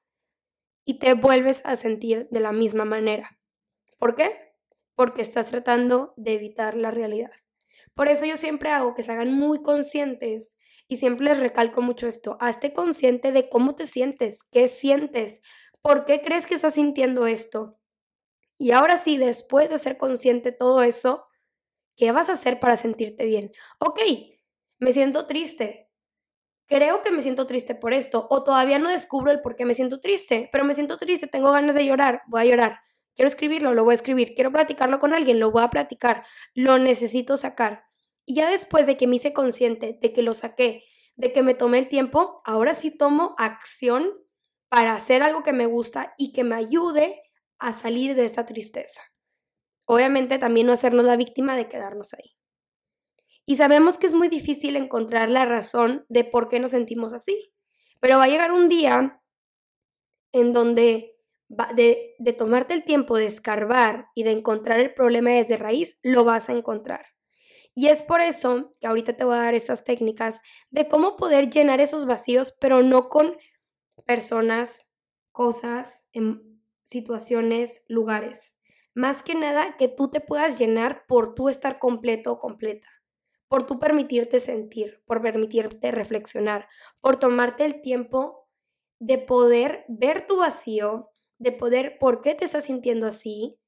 y 0.84 0.98
te 0.98 1.14
vuelves 1.14 1.62
a 1.64 1.76
sentir 1.76 2.28
de 2.30 2.40
la 2.40 2.52
misma 2.52 2.84
manera. 2.84 3.38
¿Por 3.98 4.14
qué? 4.14 4.52
Porque 4.94 5.22
estás 5.22 5.46
tratando 5.46 6.12
de 6.18 6.34
evitar 6.34 6.76
la 6.76 6.90
realidad. 6.90 7.32
Por 7.96 8.08
eso 8.08 8.26
yo 8.26 8.36
siempre 8.36 8.68
hago 8.68 8.94
que 8.94 9.02
se 9.02 9.10
hagan 9.10 9.32
muy 9.32 9.62
conscientes 9.62 10.58
y 10.86 10.98
siempre 10.98 11.24
les 11.24 11.40
recalco 11.40 11.80
mucho 11.80 12.06
esto. 12.06 12.36
Hazte 12.40 12.74
consciente 12.74 13.32
de 13.32 13.48
cómo 13.48 13.74
te 13.74 13.86
sientes, 13.86 14.40
qué 14.52 14.68
sientes, 14.68 15.40
por 15.80 16.04
qué 16.04 16.20
crees 16.20 16.46
que 16.46 16.56
estás 16.56 16.74
sintiendo 16.74 17.26
esto. 17.26 17.78
Y 18.58 18.72
ahora 18.72 18.98
sí, 18.98 19.16
después 19.16 19.70
de 19.70 19.78
ser 19.78 19.96
consciente 19.96 20.50
de 20.50 20.56
todo 20.58 20.82
eso, 20.82 21.26
¿qué 21.96 22.12
vas 22.12 22.28
a 22.28 22.34
hacer 22.34 22.60
para 22.60 22.76
sentirte 22.76 23.24
bien? 23.24 23.50
Ok, 23.78 24.00
me 24.78 24.92
siento 24.92 25.26
triste. 25.26 25.88
Creo 26.66 27.02
que 27.02 27.12
me 27.12 27.22
siento 27.22 27.46
triste 27.46 27.74
por 27.74 27.94
esto, 27.94 28.26
o 28.28 28.44
todavía 28.44 28.78
no 28.78 28.90
descubro 28.90 29.30
el 29.30 29.40
por 29.40 29.56
qué 29.56 29.64
me 29.64 29.74
siento 29.74 30.00
triste, 30.00 30.50
pero 30.52 30.64
me 30.64 30.74
siento 30.74 30.98
triste, 30.98 31.28
tengo 31.28 31.50
ganas 31.50 31.74
de 31.74 31.86
llorar, 31.86 32.22
voy 32.26 32.42
a 32.42 32.44
llorar. 32.44 32.80
Quiero 33.16 33.28
escribirlo, 33.28 33.72
lo 33.72 33.84
voy 33.84 33.92
a 33.92 33.94
escribir. 33.94 34.34
Quiero 34.34 34.52
platicarlo 34.52 35.00
con 35.00 35.14
alguien, 35.14 35.40
lo 35.40 35.50
voy 35.50 35.64
a 35.64 35.70
platicar. 35.70 36.24
Lo 36.54 36.78
necesito 36.78 37.38
sacar. 37.38 37.85
Y 38.26 38.34
ya 38.34 38.50
después 38.50 38.86
de 38.86 38.96
que 38.96 39.06
me 39.06 39.16
hice 39.16 39.32
consciente 39.32 39.98
de 40.02 40.12
que 40.12 40.22
lo 40.22 40.34
saqué, 40.34 40.84
de 41.14 41.32
que 41.32 41.42
me 41.42 41.54
tomé 41.54 41.78
el 41.78 41.88
tiempo, 41.88 42.42
ahora 42.44 42.74
sí 42.74 42.90
tomo 42.90 43.34
acción 43.38 44.12
para 44.68 44.94
hacer 44.94 45.22
algo 45.22 45.44
que 45.44 45.52
me 45.52 45.66
gusta 45.66 46.12
y 46.18 46.32
que 46.32 46.44
me 46.44 46.56
ayude 46.56 47.22
a 47.58 47.72
salir 47.72 48.16
de 48.16 48.24
esta 48.24 48.44
tristeza. 48.44 49.00
Obviamente 49.86 50.38
también 50.38 50.66
no 50.66 50.72
hacernos 50.72 51.04
la 51.04 51.16
víctima 51.16 51.56
de 51.56 51.68
quedarnos 51.68 52.12
ahí. 52.14 52.36
Y 53.46 53.56
sabemos 53.56 53.96
que 53.96 54.08
es 54.08 54.12
muy 54.12 54.28
difícil 54.28 54.74
encontrar 54.74 55.30
la 55.30 55.44
razón 55.44 56.04
de 56.08 56.24
por 56.24 56.48
qué 56.48 56.58
nos 56.58 56.72
sentimos 56.72 57.12
así. 57.12 57.52
Pero 58.00 58.18
va 58.18 58.24
a 58.24 58.28
llegar 58.28 58.50
un 58.50 58.68
día 58.68 59.22
en 60.32 60.52
donde 60.52 61.16
de, 61.48 62.16
de 62.18 62.32
tomarte 62.32 62.74
el 62.74 62.84
tiempo 62.84 63.16
de 63.16 63.26
escarbar 63.26 64.08
y 64.16 64.24
de 64.24 64.32
encontrar 64.32 64.80
el 64.80 64.92
problema 64.92 65.30
desde 65.30 65.56
raíz, 65.56 65.98
lo 66.02 66.24
vas 66.24 66.50
a 66.50 66.52
encontrar. 66.52 67.15
Y 67.78 67.88
es 67.88 68.02
por 68.02 68.22
eso 68.22 68.74
que 68.80 68.86
ahorita 68.86 69.18
te 69.18 69.24
voy 69.24 69.34
a 69.34 69.42
dar 69.42 69.54
estas 69.54 69.84
técnicas 69.84 70.40
de 70.70 70.88
cómo 70.88 71.16
poder 71.16 71.50
llenar 71.50 71.78
esos 71.82 72.06
vacíos, 72.06 72.56
pero 72.58 72.82
no 72.82 73.10
con 73.10 73.36
personas, 74.06 74.88
cosas, 75.30 76.06
em, 76.12 76.58
situaciones, 76.84 77.82
lugares. 77.86 78.58
Más 78.94 79.22
que 79.22 79.34
nada 79.34 79.76
que 79.76 79.88
tú 79.88 80.08
te 80.08 80.22
puedas 80.22 80.58
llenar 80.58 81.04
por 81.06 81.34
tú 81.34 81.50
estar 81.50 81.78
completo 81.78 82.32
o 82.32 82.38
completa, 82.38 82.88
por 83.46 83.66
tú 83.66 83.78
permitirte 83.78 84.40
sentir, 84.40 85.02
por 85.04 85.20
permitirte 85.20 85.90
reflexionar, 85.90 86.70
por 87.02 87.16
tomarte 87.16 87.66
el 87.66 87.82
tiempo 87.82 88.48
de 88.98 89.18
poder 89.18 89.84
ver 89.88 90.26
tu 90.26 90.38
vacío, 90.38 91.10
de 91.36 91.52
poder 91.52 91.98
por 91.98 92.22
qué 92.22 92.34
te 92.34 92.46
estás 92.46 92.64
sintiendo 92.64 93.06
así 93.06 93.58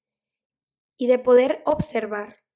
y 0.97 1.09
de 1.09 1.19
poder 1.19 1.63
observar. 1.67 2.48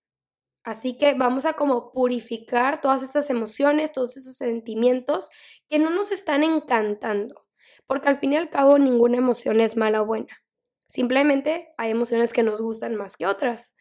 Así 0.65 0.97
que 0.97 1.15
vamos 1.15 1.45
a 1.45 1.55
como 1.55 1.93
purificar 1.93 2.81
todas 2.81 3.03
estas 3.03 3.31
emociones, 3.31 3.91
todos 3.91 4.17
esos 4.17 4.37
sentimientos 4.37 5.31
que 5.69 5.79
no 5.79 5.91
nos 5.91 6.13
están 6.13 6.45
encantando, 6.45 7.47
porque 7.87 8.09
al 8.09 8.19
fin 8.19 8.33
y 8.33 8.37
al 8.37 8.51
cabo 8.51 8.79
ninguna 8.79 9.19
emoción 9.19 9.61
es 9.61 9.77
mala 9.77 10.03
o 10.03 10.07
buena. 10.07 10.43
Simplemente 10.87 11.73
hay 11.79 11.91
emociones 11.91 12.33
que 12.33 12.43
nos 12.43 12.61
gustan 12.61 12.95
más 12.95 13.17
que 13.17 13.27
otras. 13.27 13.75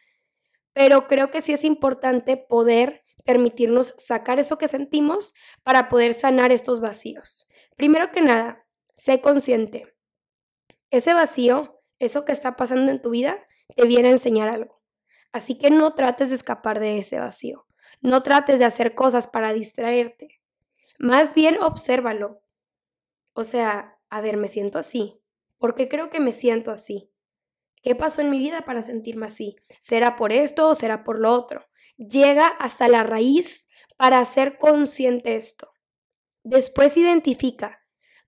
Pero 0.72 1.06
creo 1.06 1.30
que 1.30 1.42
sí 1.42 1.52
es 1.52 1.64
importante 1.64 2.36
poder 2.36 3.04
permitirnos 3.24 3.94
sacar 3.98 4.40
eso 4.40 4.58
que 4.58 4.66
sentimos 4.66 5.34
para 5.62 5.88
poder 5.88 6.14
sanar 6.14 6.50
estos 6.50 6.80
vacíos. 6.80 7.46
Primero 7.76 8.10
que 8.10 8.22
nada, 8.22 8.66
sé 8.96 9.20
consciente. 9.20 9.94
Ese 10.90 11.14
vacío, 11.14 11.80
eso 11.98 12.24
que 12.24 12.32
está 12.32 12.56
pasando 12.56 12.90
en 12.90 13.00
tu 13.00 13.10
vida, 13.10 13.46
te 13.76 13.86
viene 13.86 14.08
a 14.08 14.12
enseñar 14.12 14.48
algo. 14.48 14.81
Así 15.32 15.56
que 15.56 15.70
no 15.70 15.92
trates 15.92 16.28
de 16.30 16.36
escapar 16.36 16.78
de 16.78 16.98
ese 16.98 17.18
vacío. 17.18 17.66
No 18.00 18.22
trates 18.22 18.58
de 18.58 18.64
hacer 18.64 18.94
cosas 18.94 19.26
para 19.26 19.52
distraerte. 19.52 20.40
Más 20.98 21.34
bien 21.34 21.60
obsérvalo. 21.60 22.42
O 23.32 23.44
sea, 23.44 23.98
a 24.10 24.20
ver, 24.20 24.36
me 24.36 24.48
siento 24.48 24.78
así. 24.78 25.20
¿Por 25.58 25.74
qué 25.74 25.88
creo 25.88 26.10
que 26.10 26.20
me 26.20 26.32
siento 26.32 26.70
así? 26.70 27.10
¿Qué 27.82 27.94
pasó 27.94 28.20
en 28.20 28.30
mi 28.30 28.38
vida 28.38 28.62
para 28.64 28.82
sentirme 28.82 29.26
así? 29.26 29.56
¿Será 29.80 30.16
por 30.16 30.32
esto 30.32 30.68
o 30.68 30.74
será 30.74 31.02
por 31.02 31.18
lo 31.18 31.32
otro? 31.32 31.66
Llega 31.96 32.46
hasta 32.46 32.88
la 32.88 33.02
raíz 33.02 33.66
para 33.96 34.18
hacer 34.18 34.58
consciente 34.58 35.36
esto. 35.36 35.72
Después 36.44 36.96
identifica, 36.96 37.80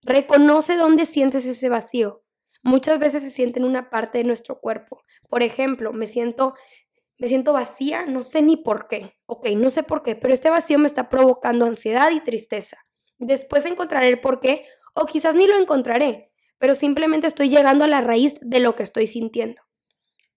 reconoce 0.02 0.76
dónde 0.76 1.06
sientes 1.06 1.46
ese 1.46 1.68
vacío. 1.68 2.24
Muchas 2.62 2.98
veces 2.98 3.22
se 3.22 3.30
siente 3.30 3.58
en 3.58 3.66
una 3.66 3.90
parte 3.90 4.18
de 4.18 4.24
nuestro 4.24 4.60
cuerpo. 4.60 5.02
Por 5.28 5.42
ejemplo, 5.42 5.92
me 5.92 6.06
siento 6.06 6.54
me 7.18 7.28
siento 7.28 7.52
vacía, 7.52 8.06
no 8.06 8.22
sé 8.22 8.42
ni 8.42 8.56
por 8.56 8.88
qué. 8.88 9.14
Ok, 9.26 9.48
no 9.56 9.70
sé 9.70 9.82
por 9.82 10.02
qué, 10.02 10.16
pero 10.16 10.34
este 10.34 10.50
vacío 10.50 10.78
me 10.78 10.86
está 10.86 11.08
provocando 11.08 11.66
ansiedad 11.66 12.10
y 12.10 12.20
tristeza. 12.20 12.78
Después 13.18 13.64
encontraré 13.66 14.08
el 14.08 14.20
por 14.20 14.40
qué, 14.40 14.66
o 14.94 15.06
quizás 15.06 15.34
ni 15.34 15.46
lo 15.46 15.56
encontraré, 15.56 16.32
pero 16.58 16.74
simplemente 16.74 17.26
estoy 17.26 17.48
llegando 17.48 17.84
a 17.84 17.88
la 17.88 18.00
raíz 18.00 18.34
de 18.40 18.60
lo 18.60 18.74
que 18.74 18.82
estoy 18.82 19.06
sintiendo. 19.06 19.62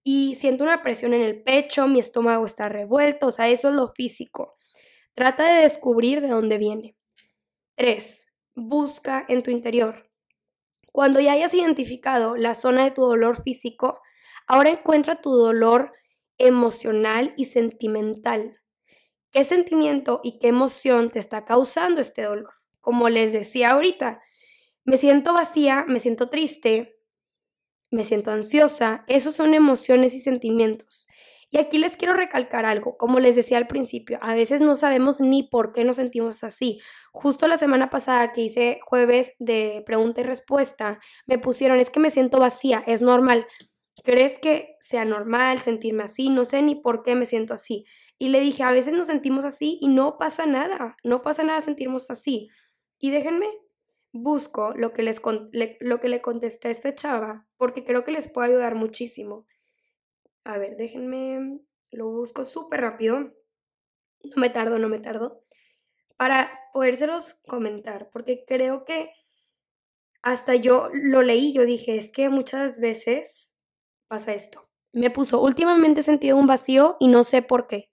Y 0.04 0.36
siento 0.36 0.64
una 0.64 0.82
presión 0.82 1.12
en 1.14 1.22
el 1.22 1.42
pecho, 1.42 1.86
mi 1.88 1.98
estómago 1.98 2.46
está 2.46 2.68
revuelto, 2.68 3.26
o 3.26 3.32
sea, 3.32 3.48
eso 3.48 3.68
es 3.68 3.74
lo 3.74 3.88
físico. 3.88 4.56
Trata 5.14 5.52
de 5.52 5.62
descubrir 5.62 6.20
de 6.20 6.28
dónde 6.28 6.58
viene. 6.58 6.96
3. 7.76 8.26
Busca 8.54 9.24
en 9.28 9.42
tu 9.42 9.50
interior. 9.50 10.10
Cuando 10.92 11.20
ya 11.20 11.32
hayas 11.32 11.54
identificado 11.54 12.36
la 12.36 12.54
zona 12.54 12.84
de 12.84 12.90
tu 12.90 13.02
dolor 13.02 13.42
físico, 13.42 14.00
ahora 14.46 14.70
encuentra 14.70 15.20
tu 15.20 15.30
dolor 15.30 15.92
emocional 16.38 17.34
y 17.36 17.46
sentimental. 17.46 18.60
¿Qué 19.32 19.44
sentimiento 19.44 20.20
y 20.22 20.38
qué 20.38 20.48
emoción 20.48 21.10
te 21.10 21.18
está 21.18 21.44
causando 21.44 22.00
este 22.00 22.22
dolor? 22.22 22.54
Como 22.80 23.08
les 23.08 23.32
decía 23.32 23.70
ahorita, 23.70 24.22
me 24.84 24.96
siento 24.96 25.34
vacía, 25.34 25.84
me 25.86 26.00
siento 26.00 26.30
triste, 26.30 26.98
me 27.90 28.04
siento 28.04 28.30
ansiosa. 28.30 29.04
Esos 29.06 29.34
son 29.34 29.54
emociones 29.54 30.14
y 30.14 30.20
sentimientos. 30.20 31.06
Y 31.50 31.58
aquí 31.58 31.78
les 31.78 31.96
quiero 31.96 32.12
recalcar 32.12 32.66
algo, 32.66 32.98
como 32.98 33.20
les 33.20 33.34
decía 33.34 33.56
al 33.56 33.66
principio, 33.66 34.18
a 34.20 34.34
veces 34.34 34.60
no 34.60 34.76
sabemos 34.76 35.18
ni 35.18 35.42
por 35.42 35.72
qué 35.72 35.82
nos 35.82 35.96
sentimos 35.96 36.44
así. 36.44 36.78
Justo 37.10 37.48
la 37.48 37.56
semana 37.56 37.88
pasada 37.88 38.34
que 38.34 38.42
hice 38.42 38.80
jueves 38.84 39.32
de 39.38 39.82
pregunta 39.86 40.20
y 40.20 40.24
respuesta, 40.24 41.00
me 41.26 41.38
pusieron, 41.38 41.80
es 41.80 41.88
que 41.88 42.00
me 42.00 42.10
siento 42.10 42.38
vacía, 42.38 42.84
es 42.86 43.00
normal. 43.00 43.46
¿Crees 44.08 44.38
que 44.38 44.78
sea 44.80 45.04
normal 45.04 45.58
sentirme 45.58 46.04
así? 46.04 46.30
No 46.30 46.46
sé 46.46 46.62
ni 46.62 46.74
por 46.74 47.02
qué 47.02 47.14
me 47.14 47.26
siento 47.26 47.52
así. 47.52 47.84
Y 48.16 48.30
le 48.30 48.40
dije, 48.40 48.62
a 48.62 48.70
veces 48.70 48.94
nos 48.94 49.08
sentimos 49.08 49.44
así 49.44 49.76
y 49.82 49.88
no 49.88 50.16
pasa 50.16 50.46
nada, 50.46 50.96
no 51.04 51.20
pasa 51.20 51.42
nada 51.42 51.60
sentirnos 51.60 52.10
así. 52.10 52.48
Y 52.98 53.10
déjenme, 53.10 53.50
busco 54.10 54.72
lo 54.74 54.94
que, 54.94 55.02
les 55.02 55.20
lo 55.80 56.00
que 56.00 56.08
le 56.08 56.22
contesté 56.22 56.68
a 56.68 56.70
esta 56.70 56.94
chava, 56.94 57.46
porque 57.58 57.84
creo 57.84 58.04
que 58.04 58.12
les 58.12 58.30
puede 58.30 58.48
ayudar 58.48 58.76
muchísimo. 58.76 59.46
A 60.42 60.56
ver, 60.56 60.78
déjenme, 60.78 61.60
lo 61.90 62.08
busco 62.08 62.46
súper 62.46 62.80
rápido. 62.80 63.34
No 64.24 64.36
me 64.36 64.48
tardo, 64.48 64.78
no 64.78 64.88
me 64.88 65.00
tardo. 65.00 65.44
Para 66.16 66.50
podérselos 66.72 67.34
comentar, 67.46 68.08
porque 68.10 68.46
creo 68.48 68.86
que 68.86 69.10
hasta 70.22 70.54
yo 70.54 70.88
lo 70.94 71.20
leí, 71.20 71.52
yo 71.52 71.66
dije, 71.66 71.98
es 71.98 72.10
que 72.10 72.30
muchas 72.30 72.80
veces 72.80 73.54
pasa 74.08 74.34
esto. 74.34 74.68
Me 74.92 75.10
puso, 75.10 75.40
últimamente 75.40 76.00
he 76.00 76.02
sentido 76.02 76.36
un 76.36 76.46
vacío 76.46 76.96
y 76.98 77.08
no 77.08 77.24
sé 77.24 77.42
por 77.42 77.66
qué. 77.66 77.90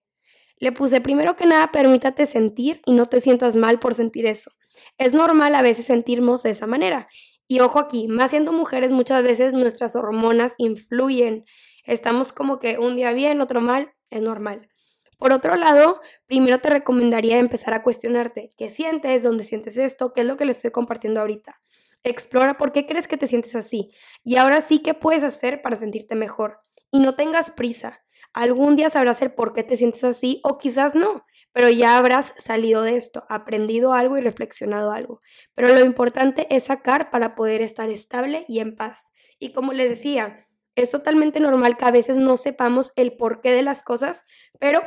Le 0.58 0.72
puse, 0.72 1.02
primero 1.02 1.36
que 1.36 1.46
nada, 1.46 1.72
permítate 1.72 2.26
sentir 2.26 2.82
y 2.86 2.94
no 2.94 3.06
te 3.06 3.20
sientas 3.20 3.56
mal 3.56 3.80
por 3.80 3.94
sentir 3.94 4.26
eso. 4.26 4.52
Es 4.98 5.14
normal 5.14 5.54
a 5.56 5.62
veces 5.62 5.86
sentirnos 5.86 6.44
de 6.44 6.52
esa 6.52 6.68
manera. 6.68 7.08
Y 7.48 7.60
ojo 7.60 7.80
aquí, 7.80 8.08
más 8.08 8.32
siendo 8.32 8.54
mujeres, 8.54 8.92
muchas 8.92 9.22
veces 9.22 9.54
nuestras 9.54 9.96
hormonas 9.96 10.54
influyen. 10.58 11.44
Estamos 11.84 12.32
como 12.34 12.60
que 12.60 12.80
un 12.80 12.96
día 12.96 13.12
bien, 13.12 13.42
otro 13.42 13.62
mal, 13.62 13.94
es 14.10 14.22
normal. 14.22 14.70
Por 15.18 15.32
otro 15.32 15.56
lado, 15.56 16.02
primero 16.26 16.60
te 16.60 16.70
recomendaría 16.70 17.38
empezar 17.38 17.74
a 17.74 17.84
cuestionarte 17.84 18.50
qué 18.58 18.70
sientes, 18.70 19.24
dónde 19.24 19.44
sientes 19.44 19.78
esto, 19.78 20.14
qué 20.14 20.22
es 20.22 20.28
lo 20.28 20.38
que 20.38 20.46
le 20.46 20.54
estoy 20.54 20.72
compartiendo 20.72 21.22
ahorita. 21.22 21.62
Explora 22.06 22.56
por 22.56 22.72
qué 22.72 22.86
crees 22.86 23.08
que 23.08 23.18
te 23.18 23.26
sientes 23.26 23.56
así 23.56 23.90
y 24.24 24.36
ahora 24.36 24.62
sí 24.62 24.78
qué 24.78 24.94
puedes 24.94 25.24
hacer 25.24 25.64
para 25.64 25.76
sentirte 25.76 26.14
mejor. 26.14 26.60
Y 26.92 27.00
no 27.00 27.16
tengas 27.16 27.50
prisa. 27.50 28.06
Algún 28.32 28.76
día 28.76 28.92
sabrás 28.92 29.24
el 29.24 29.34
por 29.34 29.54
qué 29.54 29.64
te 29.64 29.76
sientes 29.76 30.04
así 30.04 30.40
o 30.44 30.60
quizás 30.60 30.94
no, 30.94 31.26
pero 31.52 31.68
ya 31.68 31.98
habrás 31.98 32.36
salido 32.38 32.84
de 32.84 32.96
esto, 32.96 33.26
aprendido 33.28 33.94
algo 33.94 34.20
y 34.20 34.22
reflexionado 34.22 34.92
algo. 34.92 35.22
Pero 35.56 35.70
lo 35.70 35.80
importante 35.80 36.46
es 36.56 36.66
sacar 36.66 37.10
para 37.10 37.34
poder 37.34 37.64
estar 37.64 37.90
estable 37.90 38.46
y 38.48 38.60
en 38.60 38.76
paz. 38.76 39.12
Y 39.40 39.52
como 39.52 39.74
les 39.74 39.90
decía, 39.90 40.48
es 40.76 40.92
totalmente 40.92 41.40
normal 41.40 41.76
que 41.76 41.86
a 41.86 41.92
veces 41.92 42.20
no 42.20 42.38
sepamos 42.38 42.94
el 42.96 43.18
porqué 43.18 43.50
de 43.50 43.64
las 43.64 43.84
cosas, 43.84 44.26
pero 44.60 44.84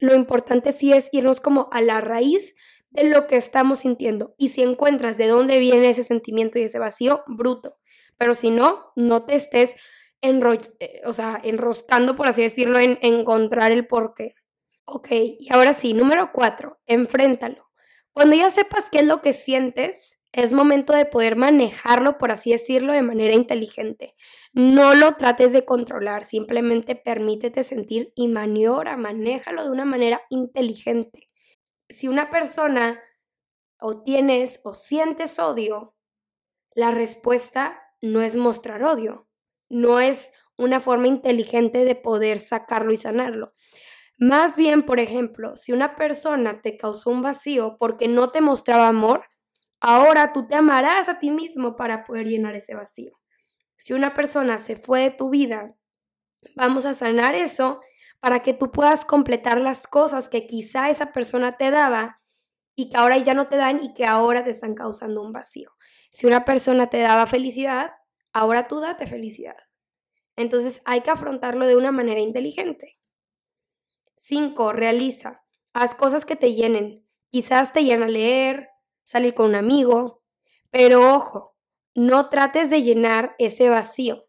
lo 0.00 0.16
importante 0.16 0.72
sí 0.72 0.92
es 0.92 1.08
irnos 1.12 1.40
como 1.40 1.68
a 1.70 1.80
la 1.82 2.00
raíz 2.00 2.56
de 2.90 3.04
lo 3.04 3.26
que 3.26 3.36
estamos 3.36 3.80
sintiendo. 3.80 4.34
Y 4.38 4.50
si 4.50 4.62
encuentras 4.62 5.18
de 5.18 5.28
dónde 5.28 5.58
viene 5.58 5.90
ese 5.90 6.04
sentimiento 6.04 6.58
y 6.58 6.62
ese 6.62 6.78
vacío, 6.78 7.22
bruto. 7.26 7.76
Pero 8.16 8.34
si 8.34 8.50
no, 8.50 8.92
no 8.96 9.24
te 9.24 9.36
estés 9.36 9.76
eh, 10.20 11.00
o 11.04 11.12
sea, 11.12 11.40
enroscando, 11.44 12.16
por 12.16 12.26
así 12.26 12.42
decirlo, 12.42 12.78
en 12.78 12.98
encontrar 13.02 13.72
el 13.72 13.86
porqué. 13.86 14.34
Ok, 14.84 15.08
y 15.12 15.48
ahora 15.50 15.74
sí, 15.74 15.92
número 15.94 16.32
cuatro, 16.32 16.78
enfréntalo. 16.86 17.68
Cuando 18.12 18.34
ya 18.36 18.50
sepas 18.50 18.86
qué 18.90 19.00
es 19.00 19.06
lo 19.06 19.22
que 19.22 19.32
sientes, 19.32 20.18
es 20.32 20.52
momento 20.52 20.92
de 20.92 21.06
poder 21.06 21.36
manejarlo, 21.36 22.18
por 22.18 22.32
así 22.32 22.52
decirlo, 22.52 22.92
de 22.92 23.02
manera 23.02 23.34
inteligente. 23.34 24.14
No 24.52 24.94
lo 24.94 25.12
trates 25.14 25.52
de 25.52 25.64
controlar, 25.64 26.24
simplemente 26.24 26.96
permítete 26.96 27.62
sentir 27.62 28.12
y 28.16 28.28
maniobra, 28.28 28.96
manéjalo 28.96 29.64
de 29.64 29.70
una 29.70 29.84
manera 29.84 30.22
inteligente 30.30 31.27
si 31.88 32.08
una 32.08 32.30
persona 32.30 33.02
o 33.80 34.02
tienes 34.02 34.60
o 34.64 34.74
sientes 34.74 35.38
odio, 35.38 35.94
la 36.74 36.90
respuesta 36.90 37.80
no 38.00 38.22
es 38.22 38.36
mostrar 38.36 38.82
odio, 38.82 39.28
no 39.68 40.00
es 40.00 40.32
una 40.56 40.80
forma 40.80 41.06
inteligente 41.06 41.84
de 41.84 41.94
poder 41.94 42.38
sacarlo 42.38 42.92
y 42.92 42.96
sanarlo. 42.96 43.52
Más 44.18 44.56
bien, 44.56 44.84
por 44.84 44.98
ejemplo, 44.98 45.56
si 45.56 45.72
una 45.72 45.94
persona 45.94 46.60
te 46.60 46.76
causó 46.76 47.10
un 47.10 47.22
vacío 47.22 47.76
porque 47.78 48.08
no 48.08 48.28
te 48.28 48.40
mostraba 48.40 48.88
amor, 48.88 49.24
ahora 49.80 50.32
tú 50.32 50.48
te 50.48 50.56
amarás 50.56 51.08
a 51.08 51.20
ti 51.20 51.30
mismo 51.30 51.76
para 51.76 52.02
poder 52.02 52.26
llenar 52.26 52.56
ese 52.56 52.74
vacío. 52.74 53.12
Si 53.76 53.92
una 53.92 54.14
persona 54.14 54.58
se 54.58 54.74
fue 54.74 55.02
de 55.02 55.10
tu 55.12 55.30
vida, 55.30 55.76
vamos 56.56 56.84
a 56.84 56.94
sanar 56.94 57.36
eso 57.36 57.80
para 58.20 58.40
que 58.42 58.54
tú 58.54 58.70
puedas 58.72 59.04
completar 59.04 59.60
las 59.60 59.86
cosas 59.86 60.28
que 60.28 60.46
quizá 60.46 60.90
esa 60.90 61.12
persona 61.12 61.56
te 61.56 61.70
daba 61.70 62.20
y 62.74 62.90
que 62.90 62.96
ahora 62.96 63.18
ya 63.18 63.34
no 63.34 63.48
te 63.48 63.56
dan 63.56 63.82
y 63.82 63.94
que 63.94 64.06
ahora 64.06 64.44
te 64.44 64.50
están 64.50 64.74
causando 64.74 65.22
un 65.22 65.32
vacío. 65.32 65.72
Si 66.12 66.26
una 66.26 66.44
persona 66.44 66.88
te 66.88 66.98
daba 66.98 67.26
felicidad, 67.26 67.92
ahora 68.32 68.68
tú 68.68 68.80
date 68.80 69.06
felicidad. 69.06 69.56
Entonces 70.36 70.80
hay 70.84 71.00
que 71.00 71.10
afrontarlo 71.10 71.66
de 71.66 71.76
una 71.76 71.92
manera 71.92 72.20
inteligente. 72.20 72.98
5. 74.16 74.72
Realiza. 74.72 75.44
Haz 75.72 75.94
cosas 75.94 76.24
que 76.24 76.36
te 76.36 76.54
llenen. 76.54 77.04
Quizás 77.30 77.72
te 77.72 77.84
llena 77.84 78.06
leer, 78.06 78.68
salir 79.02 79.34
con 79.34 79.46
un 79.46 79.54
amigo, 79.54 80.22
pero 80.70 81.14
ojo, 81.14 81.56
no 81.94 82.28
trates 82.30 82.70
de 82.70 82.82
llenar 82.82 83.34
ese 83.38 83.68
vacío. 83.68 84.27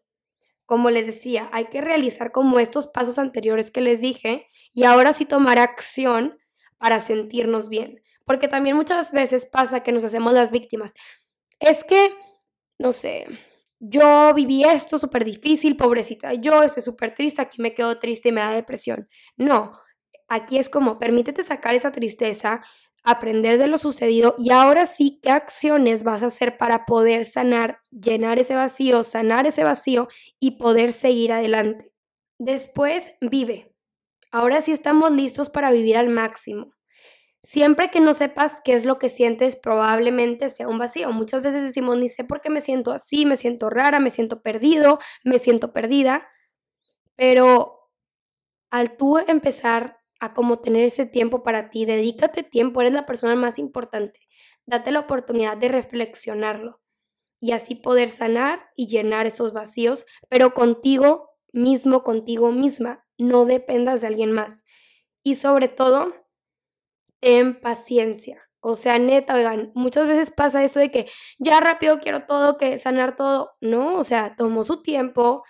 Como 0.70 0.90
les 0.90 1.04
decía, 1.04 1.50
hay 1.52 1.64
que 1.64 1.80
realizar 1.80 2.30
como 2.30 2.60
estos 2.60 2.86
pasos 2.86 3.18
anteriores 3.18 3.72
que 3.72 3.80
les 3.80 4.00
dije 4.00 4.46
y 4.72 4.84
ahora 4.84 5.12
sí 5.12 5.24
tomar 5.24 5.58
acción 5.58 6.38
para 6.78 7.00
sentirnos 7.00 7.68
bien. 7.68 8.00
Porque 8.24 8.46
también 8.46 8.76
muchas 8.76 9.10
veces 9.10 9.46
pasa 9.46 9.80
que 9.80 9.90
nos 9.90 10.04
hacemos 10.04 10.32
las 10.32 10.52
víctimas. 10.52 10.94
Es 11.58 11.82
que, 11.82 12.14
no 12.78 12.92
sé, 12.92 13.26
yo 13.80 14.32
viví 14.32 14.62
esto 14.62 14.96
súper 15.00 15.24
difícil, 15.24 15.76
pobrecita, 15.76 16.34
yo 16.34 16.62
estoy 16.62 16.84
súper 16.84 17.16
triste, 17.16 17.42
aquí 17.42 17.60
me 17.60 17.74
quedo 17.74 17.98
triste 17.98 18.28
y 18.28 18.32
me 18.32 18.40
da 18.40 18.52
depresión. 18.52 19.08
No, 19.36 19.76
aquí 20.28 20.56
es 20.56 20.68
como, 20.68 21.00
permítete 21.00 21.42
sacar 21.42 21.74
esa 21.74 21.90
tristeza, 21.90 22.62
aprender 23.02 23.58
de 23.58 23.66
lo 23.66 23.78
sucedido 23.78 24.34
y 24.38 24.50
ahora 24.50 24.86
sí, 24.86 25.20
¿qué 25.22 25.30
acciones 25.30 26.02
vas 26.04 26.22
a 26.22 26.26
hacer 26.26 26.58
para 26.58 26.86
poder 26.86 27.24
sanar, 27.24 27.80
llenar 27.90 28.38
ese 28.38 28.54
vacío, 28.54 29.04
sanar 29.04 29.46
ese 29.46 29.64
vacío 29.64 30.08
y 30.38 30.52
poder 30.52 30.92
seguir 30.92 31.32
adelante? 31.32 31.92
Después, 32.38 33.12
vive. 33.20 33.74
Ahora 34.32 34.60
sí 34.60 34.72
estamos 34.72 35.12
listos 35.12 35.50
para 35.50 35.70
vivir 35.72 35.96
al 35.96 36.08
máximo. 36.08 36.74
Siempre 37.42 37.90
que 37.90 38.00
no 38.00 38.12
sepas 38.14 38.60
qué 38.64 38.74
es 38.74 38.84
lo 38.84 38.98
que 38.98 39.08
sientes, 39.08 39.56
probablemente 39.56 40.50
sea 40.50 40.68
un 40.68 40.78
vacío. 40.78 41.10
Muchas 41.12 41.42
veces 41.42 41.62
decimos, 41.64 41.96
ni 41.98 42.08
sé 42.08 42.24
por 42.24 42.42
qué 42.42 42.50
me 42.50 42.60
siento 42.60 42.92
así, 42.92 43.24
me 43.26 43.36
siento 43.36 43.70
rara, 43.70 43.98
me 43.98 44.10
siento 44.10 44.42
perdido, 44.42 44.98
me 45.24 45.38
siento 45.38 45.72
perdida. 45.72 46.28
Pero 47.16 47.88
al 48.70 48.96
tú 48.96 49.18
empezar 49.18 49.99
a 50.20 50.34
como 50.34 50.60
tener 50.60 50.84
ese 50.84 51.06
tiempo 51.06 51.42
para 51.42 51.70
ti, 51.70 51.86
dedícate 51.86 52.42
tiempo, 52.42 52.80
eres 52.80 52.92
la 52.92 53.06
persona 53.06 53.34
más 53.34 53.58
importante. 53.58 54.20
Date 54.66 54.92
la 54.92 55.00
oportunidad 55.00 55.56
de 55.56 55.68
reflexionarlo 55.68 56.80
y 57.40 57.52
así 57.52 57.74
poder 57.74 58.10
sanar 58.10 58.70
y 58.76 58.86
llenar 58.86 59.26
esos 59.26 59.52
vacíos, 59.52 60.06
pero 60.28 60.52
contigo 60.52 61.30
mismo, 61.52 62.04
contigo 62.04 62.52
misma. 62.52 63.04
No 63.18 63.44
dependas 63.44 64.00
de 64.00 64.06
alguien 64.06 64.32
más. 64.32 64.64
Y 65.22 65.36
sobre 65.36 65.68
todo, 65.68 66.14
ten 67.20 67.60
paciencia. 67.60 68.50
O 68.60 68.76
sea, 68.76 68.98
neta, 68.98 69.34
oigan, 69.34 69.72
muchas 69.74 70.06
veces 70.06 70.30
pasa 70.30 70.62
eso 70.62 70.80
de 70.80 70.90
que 70.90 71.06
ya 71.38 71.60
rápido 71.60 71.98
quiero 71.98 72.26
todo, 72.26 72.58
que 72.58 72.78
sanar 72.78 73.16
todo. 73.16 73.48
No, 73.60 73.96
o 73.98 74.04
sea, 74.04 74.36
tomó 74.36 74.64
su 74.64 74.82
tiempo, 74.82 75.44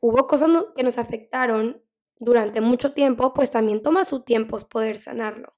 hubo 0.00 0.26
cosas 0.26 0.50
que 0.74 0.82
nos 0.82 0.96
afectaron 0.98 1.82
durante 2.18 2.60
mucho 2.60 2.92
tiempo, 2.92 3.32
pues 3.34 3.50
también 3.50 3.82
toma 3.82 4.04
su 4.04 4.22
tiempo 4.22 4.58
poder 4.68 4.98
sanarlo. 4.98 5.56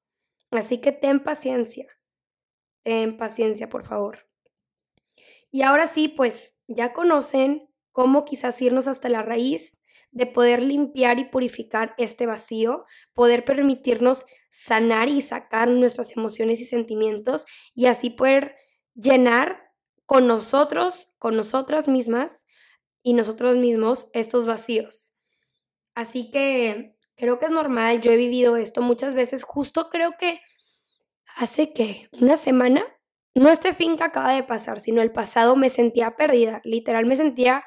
Así 0.50 0.78
que 0.78 0.92
ten 0.92 1.22
paciencia, 1.22 1.86
ten 2.82 3.16
paciencia, 3.16 3.68
por 3.68 3.84
favor. 3.84 4.28
Y 5.50 5.62
ahora 5.62 5.86
sí, 5.86 6.08
pues 6.08 6.54
ya 6.68 6.92
conocen 6.92 7.68
cómo 7.92 8.24
quizás 8.24 8.60
irnos 8.62 8.86
hasta 8.86 9.08
la 9.08 9.22
raíz 9.22 9.78
de 10.12 10.26
poder 10.26 10.62
limpiar 10.62 11.18
y 11.18 11.24
purificar 11.24 11.94
este 11.98 12.26
vacío, 12.26 12.84
poder 13.14 13.44
permitirnos 13.44 14.26
sanar 14.50 15.08
y 15.08 15.22
sacar 15.22 15.68
nuestras 15.68 16.16
emociones 16.16 16.60
y 16.60 16.64
sentimientos 16.64 17.46
y 17.74 17.86
así 17.86 18.10
poder 18.10 18.56
llenar 18.94 19.72
con 20.06 20.26
nosotros, 20.26 21.12
con 21.18 21.36
nosotras 21.36 21.86
mismas 21.86 22.44
y 23.02 23.14
nosotros 23.14 23.56
mismos 23.56 24.08
estos 24.12 24.46
vacíos. 24.46 25.09
Así 25.94 26.30
que 26.30 26.96
creo 27.16 27.38
que 27.38 27.46
es 27.46 27.52
normal, 27.52 28.00
yo 28.00 28.12
he 28.12 28.16
vivido 28.16 28.56
esto 28.56 28.82
muchas 28.82 29.14
veces, 29.14 29.42
justo 29.42 29.90
creo 29.90 30.12
que 30.18 30.40
hace 31.36 31.72
que 31.72 32.08
una 32.12 32.36
semana, 32.36 32.84
no 33.34 33.50
este 33.50 33.72
fin 33.74 33.96
que 33.96 34.04
acaba 34.04 34.32
de 34.32 34.42
pasar, 34.42 34.80
sino 34.80 35.02
el 35.02 35.12
pasado 35.12 35.56
me 35.56 35.68
sentía 35.68 36.16
perdida, 36.16 36.60
literal 36.64 37.06
me 37.06 37.16
sentía 37.16 37.64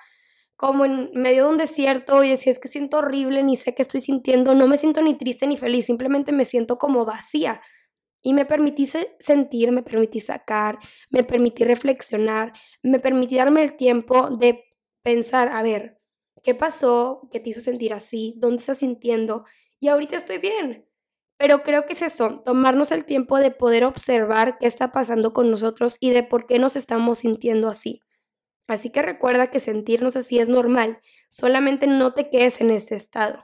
como 0.55 0.85
en 0.85 1.11
medio 1.13 1.45
de 1.45 1.49
un 1.51 1.57
desierto 1.57 2.23
y 2.23 2.29
decía, 2.29 2.51
es 2.51 2.59
que 2.59 2.67
siento 2.67 2.97
horrible, 2.97 3.43
ni 3.43 3.57
sé 3.57 3.75
qué 3.75 3.81
estoy 3.81 4.01
sintiendo, 4.01 4.55
no 4.55 4.67
me 4.67 4.77
siento 4.77 5.01
ni 5.01 5.15
triste 5.15 5.45
ni 5.47 5.57
feliz, 5.57 5.85
simplemente 5.85 6.31
me 6.31 6.45
siento 6.45 6.77
como 6.77 7.05
vacía. 7.05 7.61
Y 8.21 8.33
me 8.33 8.45
permití 8.45 8.87
sentir, 9.19 9.73
me 9.73 9.83
permití 9.83 10.21
sacar, 10.21 10.79
me 11.09 11.25
permití 11.25 11.65
reflexionar, 11.65 12.53
me 12.81 12.99
permití 12.99 13.35
darme 13.35 13.61
el 13.63 13.75
tiempo 13.75 14.29
de 14.29 14.63
pensar, 15.03 15.49
a 15.49 15.61
ver, 15.61 15.99
¿qué 16.43 16.53
pasó? 16.53 17.27
¿Qué 17.31 17.39
te 17.39 17.49
hizo 17.49 17.61
sentir 17.61 17.93
así? 17.93 18.35
¿Dónde 18.37 18.57
estás 18.57 18.79
sintiendo? 18.79 19.45
Y 19.79 19.87
ahorita 19.87 20.17
estoy 20.17 20.37
bien. 20.37 20.85
Pero 21.37 21.63
creo 21.63 21.85
que 21.85 21.93
es 21.93 22.01
eso, 22.01 22.41
tomarnos 22.45 22.91
el 22.91 23.05
tiempo 23.05 23.39
de 23.39 23.51
poder 23.51 23.85
observar 23.85 24.57
qué 24.59 24.67
está 24.67 24.91
pasando 24.91 25.33
con 25.33 25.49
nosotros 25.49 25.97
y 25.99 26.11
de 26.11 26.23
por 26.23 26.45
qué 26.45 26.59
nos 26.59 26.75
estamos 26.75 27.19
sintiendo 27.19 27.67
así. 27.69 28.01
Así 28.67 28.91
que 28.91 29.01
recuerda 29.01 29.49
que 29.49 29.59
sentirnos 29.59 30.15
así 30.15 30.39
es 30.39 30.47
normal, 30.47 30.99
solamente 31.29 31.87
no 31.87 32.13
te 32.13 32.29
quedes 32.29 32.61
en 32.61 32.69
ese 32.69 32.95
estado. 32.95 33.43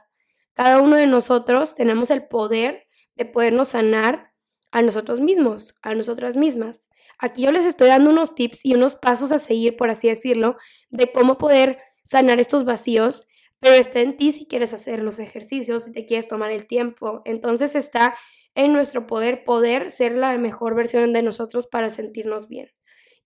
Cada 0.54 0.80
uno 0.80 0.96
de 0.96 1.06
nosotros 1.06 1.74
tenemos 1.74 2.10
el 2.10 2.26
poder 2.26 2.86
de 3.16 3.24
podernos 3.26 3.68
sanar 3.68 4.32
a 4.70 4.82
nosotros 4.82 5.20
mismos, 5.20 5.78
a 5.82 5.94
nosotras 5.94 6.36
mismas. 6.36 6.88
Aquí 7.18 7.42
yo 7.42 7.52
les 7.52 7.64
estoy 7.64 7.88
dando 7.88 8.10
unos 8.10 8.34
tips 8.34 8.64
y 8.64 8.74
unos 8.74 8.94
pasos 8.96 9.32
a 9.32 9.38
seguir, 9.38 9.76
por 9.76 9.90
así 9.90 10.08
decirlo, 10.08 10.56
de 10.88 11.12
cómo 11.12 11.36
poder 11.36 11.78
sanar 12.10 12.40
estos 12.40 12.64
vacíos, 12.64 13.28
pero 13.60 13.76
está 13.76 14.00
en 14.00 14.16
ti 14.16 14.32
si 14.32 14.46
quieres 14.46 14.74
hacer 14.74 15.00
los 15.00 15.20
ejercicios, 15.20 15.84
si 15.84 15.92
te 15.92 16.06
quieres 16.06 16.26
tomar 16.26 16.50
el 16.50 16.66
tiempo. 16.66 17.22
Entonces 17.24 17.76
está 17.76 18.16
en 18.56 18.72
nuestro 18.72 19.06
poder 19.06 19.44
poder 19.44 19.92
ser 19.92 20.16
la 20.16 20.36
mejor 20.36 20.74
versión 20.74 21.12
de 21.12 21.22
nosotros 21.22 21.68
para 21.68 21.88
sentirnos 21.88 22.48
bien. 22.48 22.72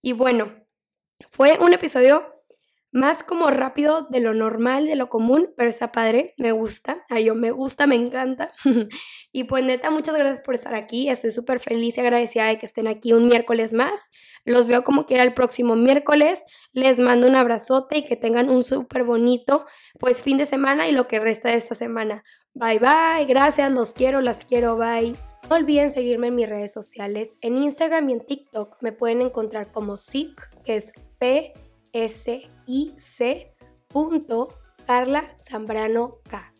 Y 0.03 0.13
bueno, 0.13 0.53
fue 1.31 1.57
un 1.59 1.73
episodio 1.73 2.34
más 2.95 3.25
como 3.25 3.51
rápido 3.51 4.07
de 4.09 4.21
lo 4.21 4.33
normal, 4.33 4.85
de 4.85 4.95
lo 4.95 5.09
común, 5.09 5.49
pero 5.57 5.69
está 5.69 5.91
padre, 5.91 6.33
me 6.37 6.53
gusta, 6.53 7.03
a 7.09 7.19
yo 7.19 7.35
me 7.35 7.51
gusta, 7.51 7.87
me 7.87 7.95
encanta. 7.95 8.51
y 9.33 9.43
pues 9.43 9.65
neta, 9.65 9.91
muchas 9.91 10.15
gracias 10.15 10.39
por 10.39 10.55
estar 10.55 10.73
aquí, 10.73 11.09
estoy 11.09 11.31
súper 11.31 11.59
feliz 11.59 11.97
y 11.97 11.99
agradecida 11.99 12.45
de 12.45 12.57
que 12.57 12.65
estén 12.65 12.87
aquí 12.87 13.11
un 13.11 13.27
miércoles 13.27 13.73
más. 13.73 14.11
Los 14.45 14.65
veo 14.65 14.85
como 14.85 15.05
quiera 15.07 15.23
el 15.23 15.33
próximo 15.33 15.75
miércoles, 15.75 16.41
les 16.71 16.97
mando 16.97 17.27
un 17.27 17.35
abrazote 17.35 17.97
y 17.97 18.05
que 18.05 18.15
tengan 18.15 18.49
un 18.49 18.63
súper 18.63 19.03
bonito 19.03 19.65
pues 19.99 20.21
fin 20.21 20.37
de 20.37 20.45
semana 20.45 20.87
y 20.87 20.93
lo 20.93 21.09
que 21.09 21.19
resta 21.19 21.49
de 21.49 21.55
esta 21.55 21.75
semana. 21.75 22.23
Bye 22.53 22.79
bye, 22.79 23.25
gracias, 23.27 23.73
los 23.73 23.91
quiero, 23.91 24.21
las 24.21 24.45
quiero, 24.45 24.77
bye. 24.77 25.11
No 25.49 25.55
olviden 25.57 25.91
seguirme 25.91 26.27
en 26.27 26.35
mis 26.35 26.47
redes 26.47 26.71
sociales, 26.71 27.37
en 27.41 27.57
Instagram 27.57 28.09
y 28.09 28.13
en 28.13 28.25
TikTok 28.25 28.77
me 28.79 28.93
pueden 28.93 29.21
encontrar 29.21 29.73
como 29.73 29.97
SIC, 29.97 30.31
que 30.63 30.77
es 30.77 30.85
P 31.19 31.53
S 31.95 32.27
I 32.67 32.93
C. 32.97 33.53
Carla 34.85 35.23
Zambrano 35.39 36.19
K. 36.29 36.54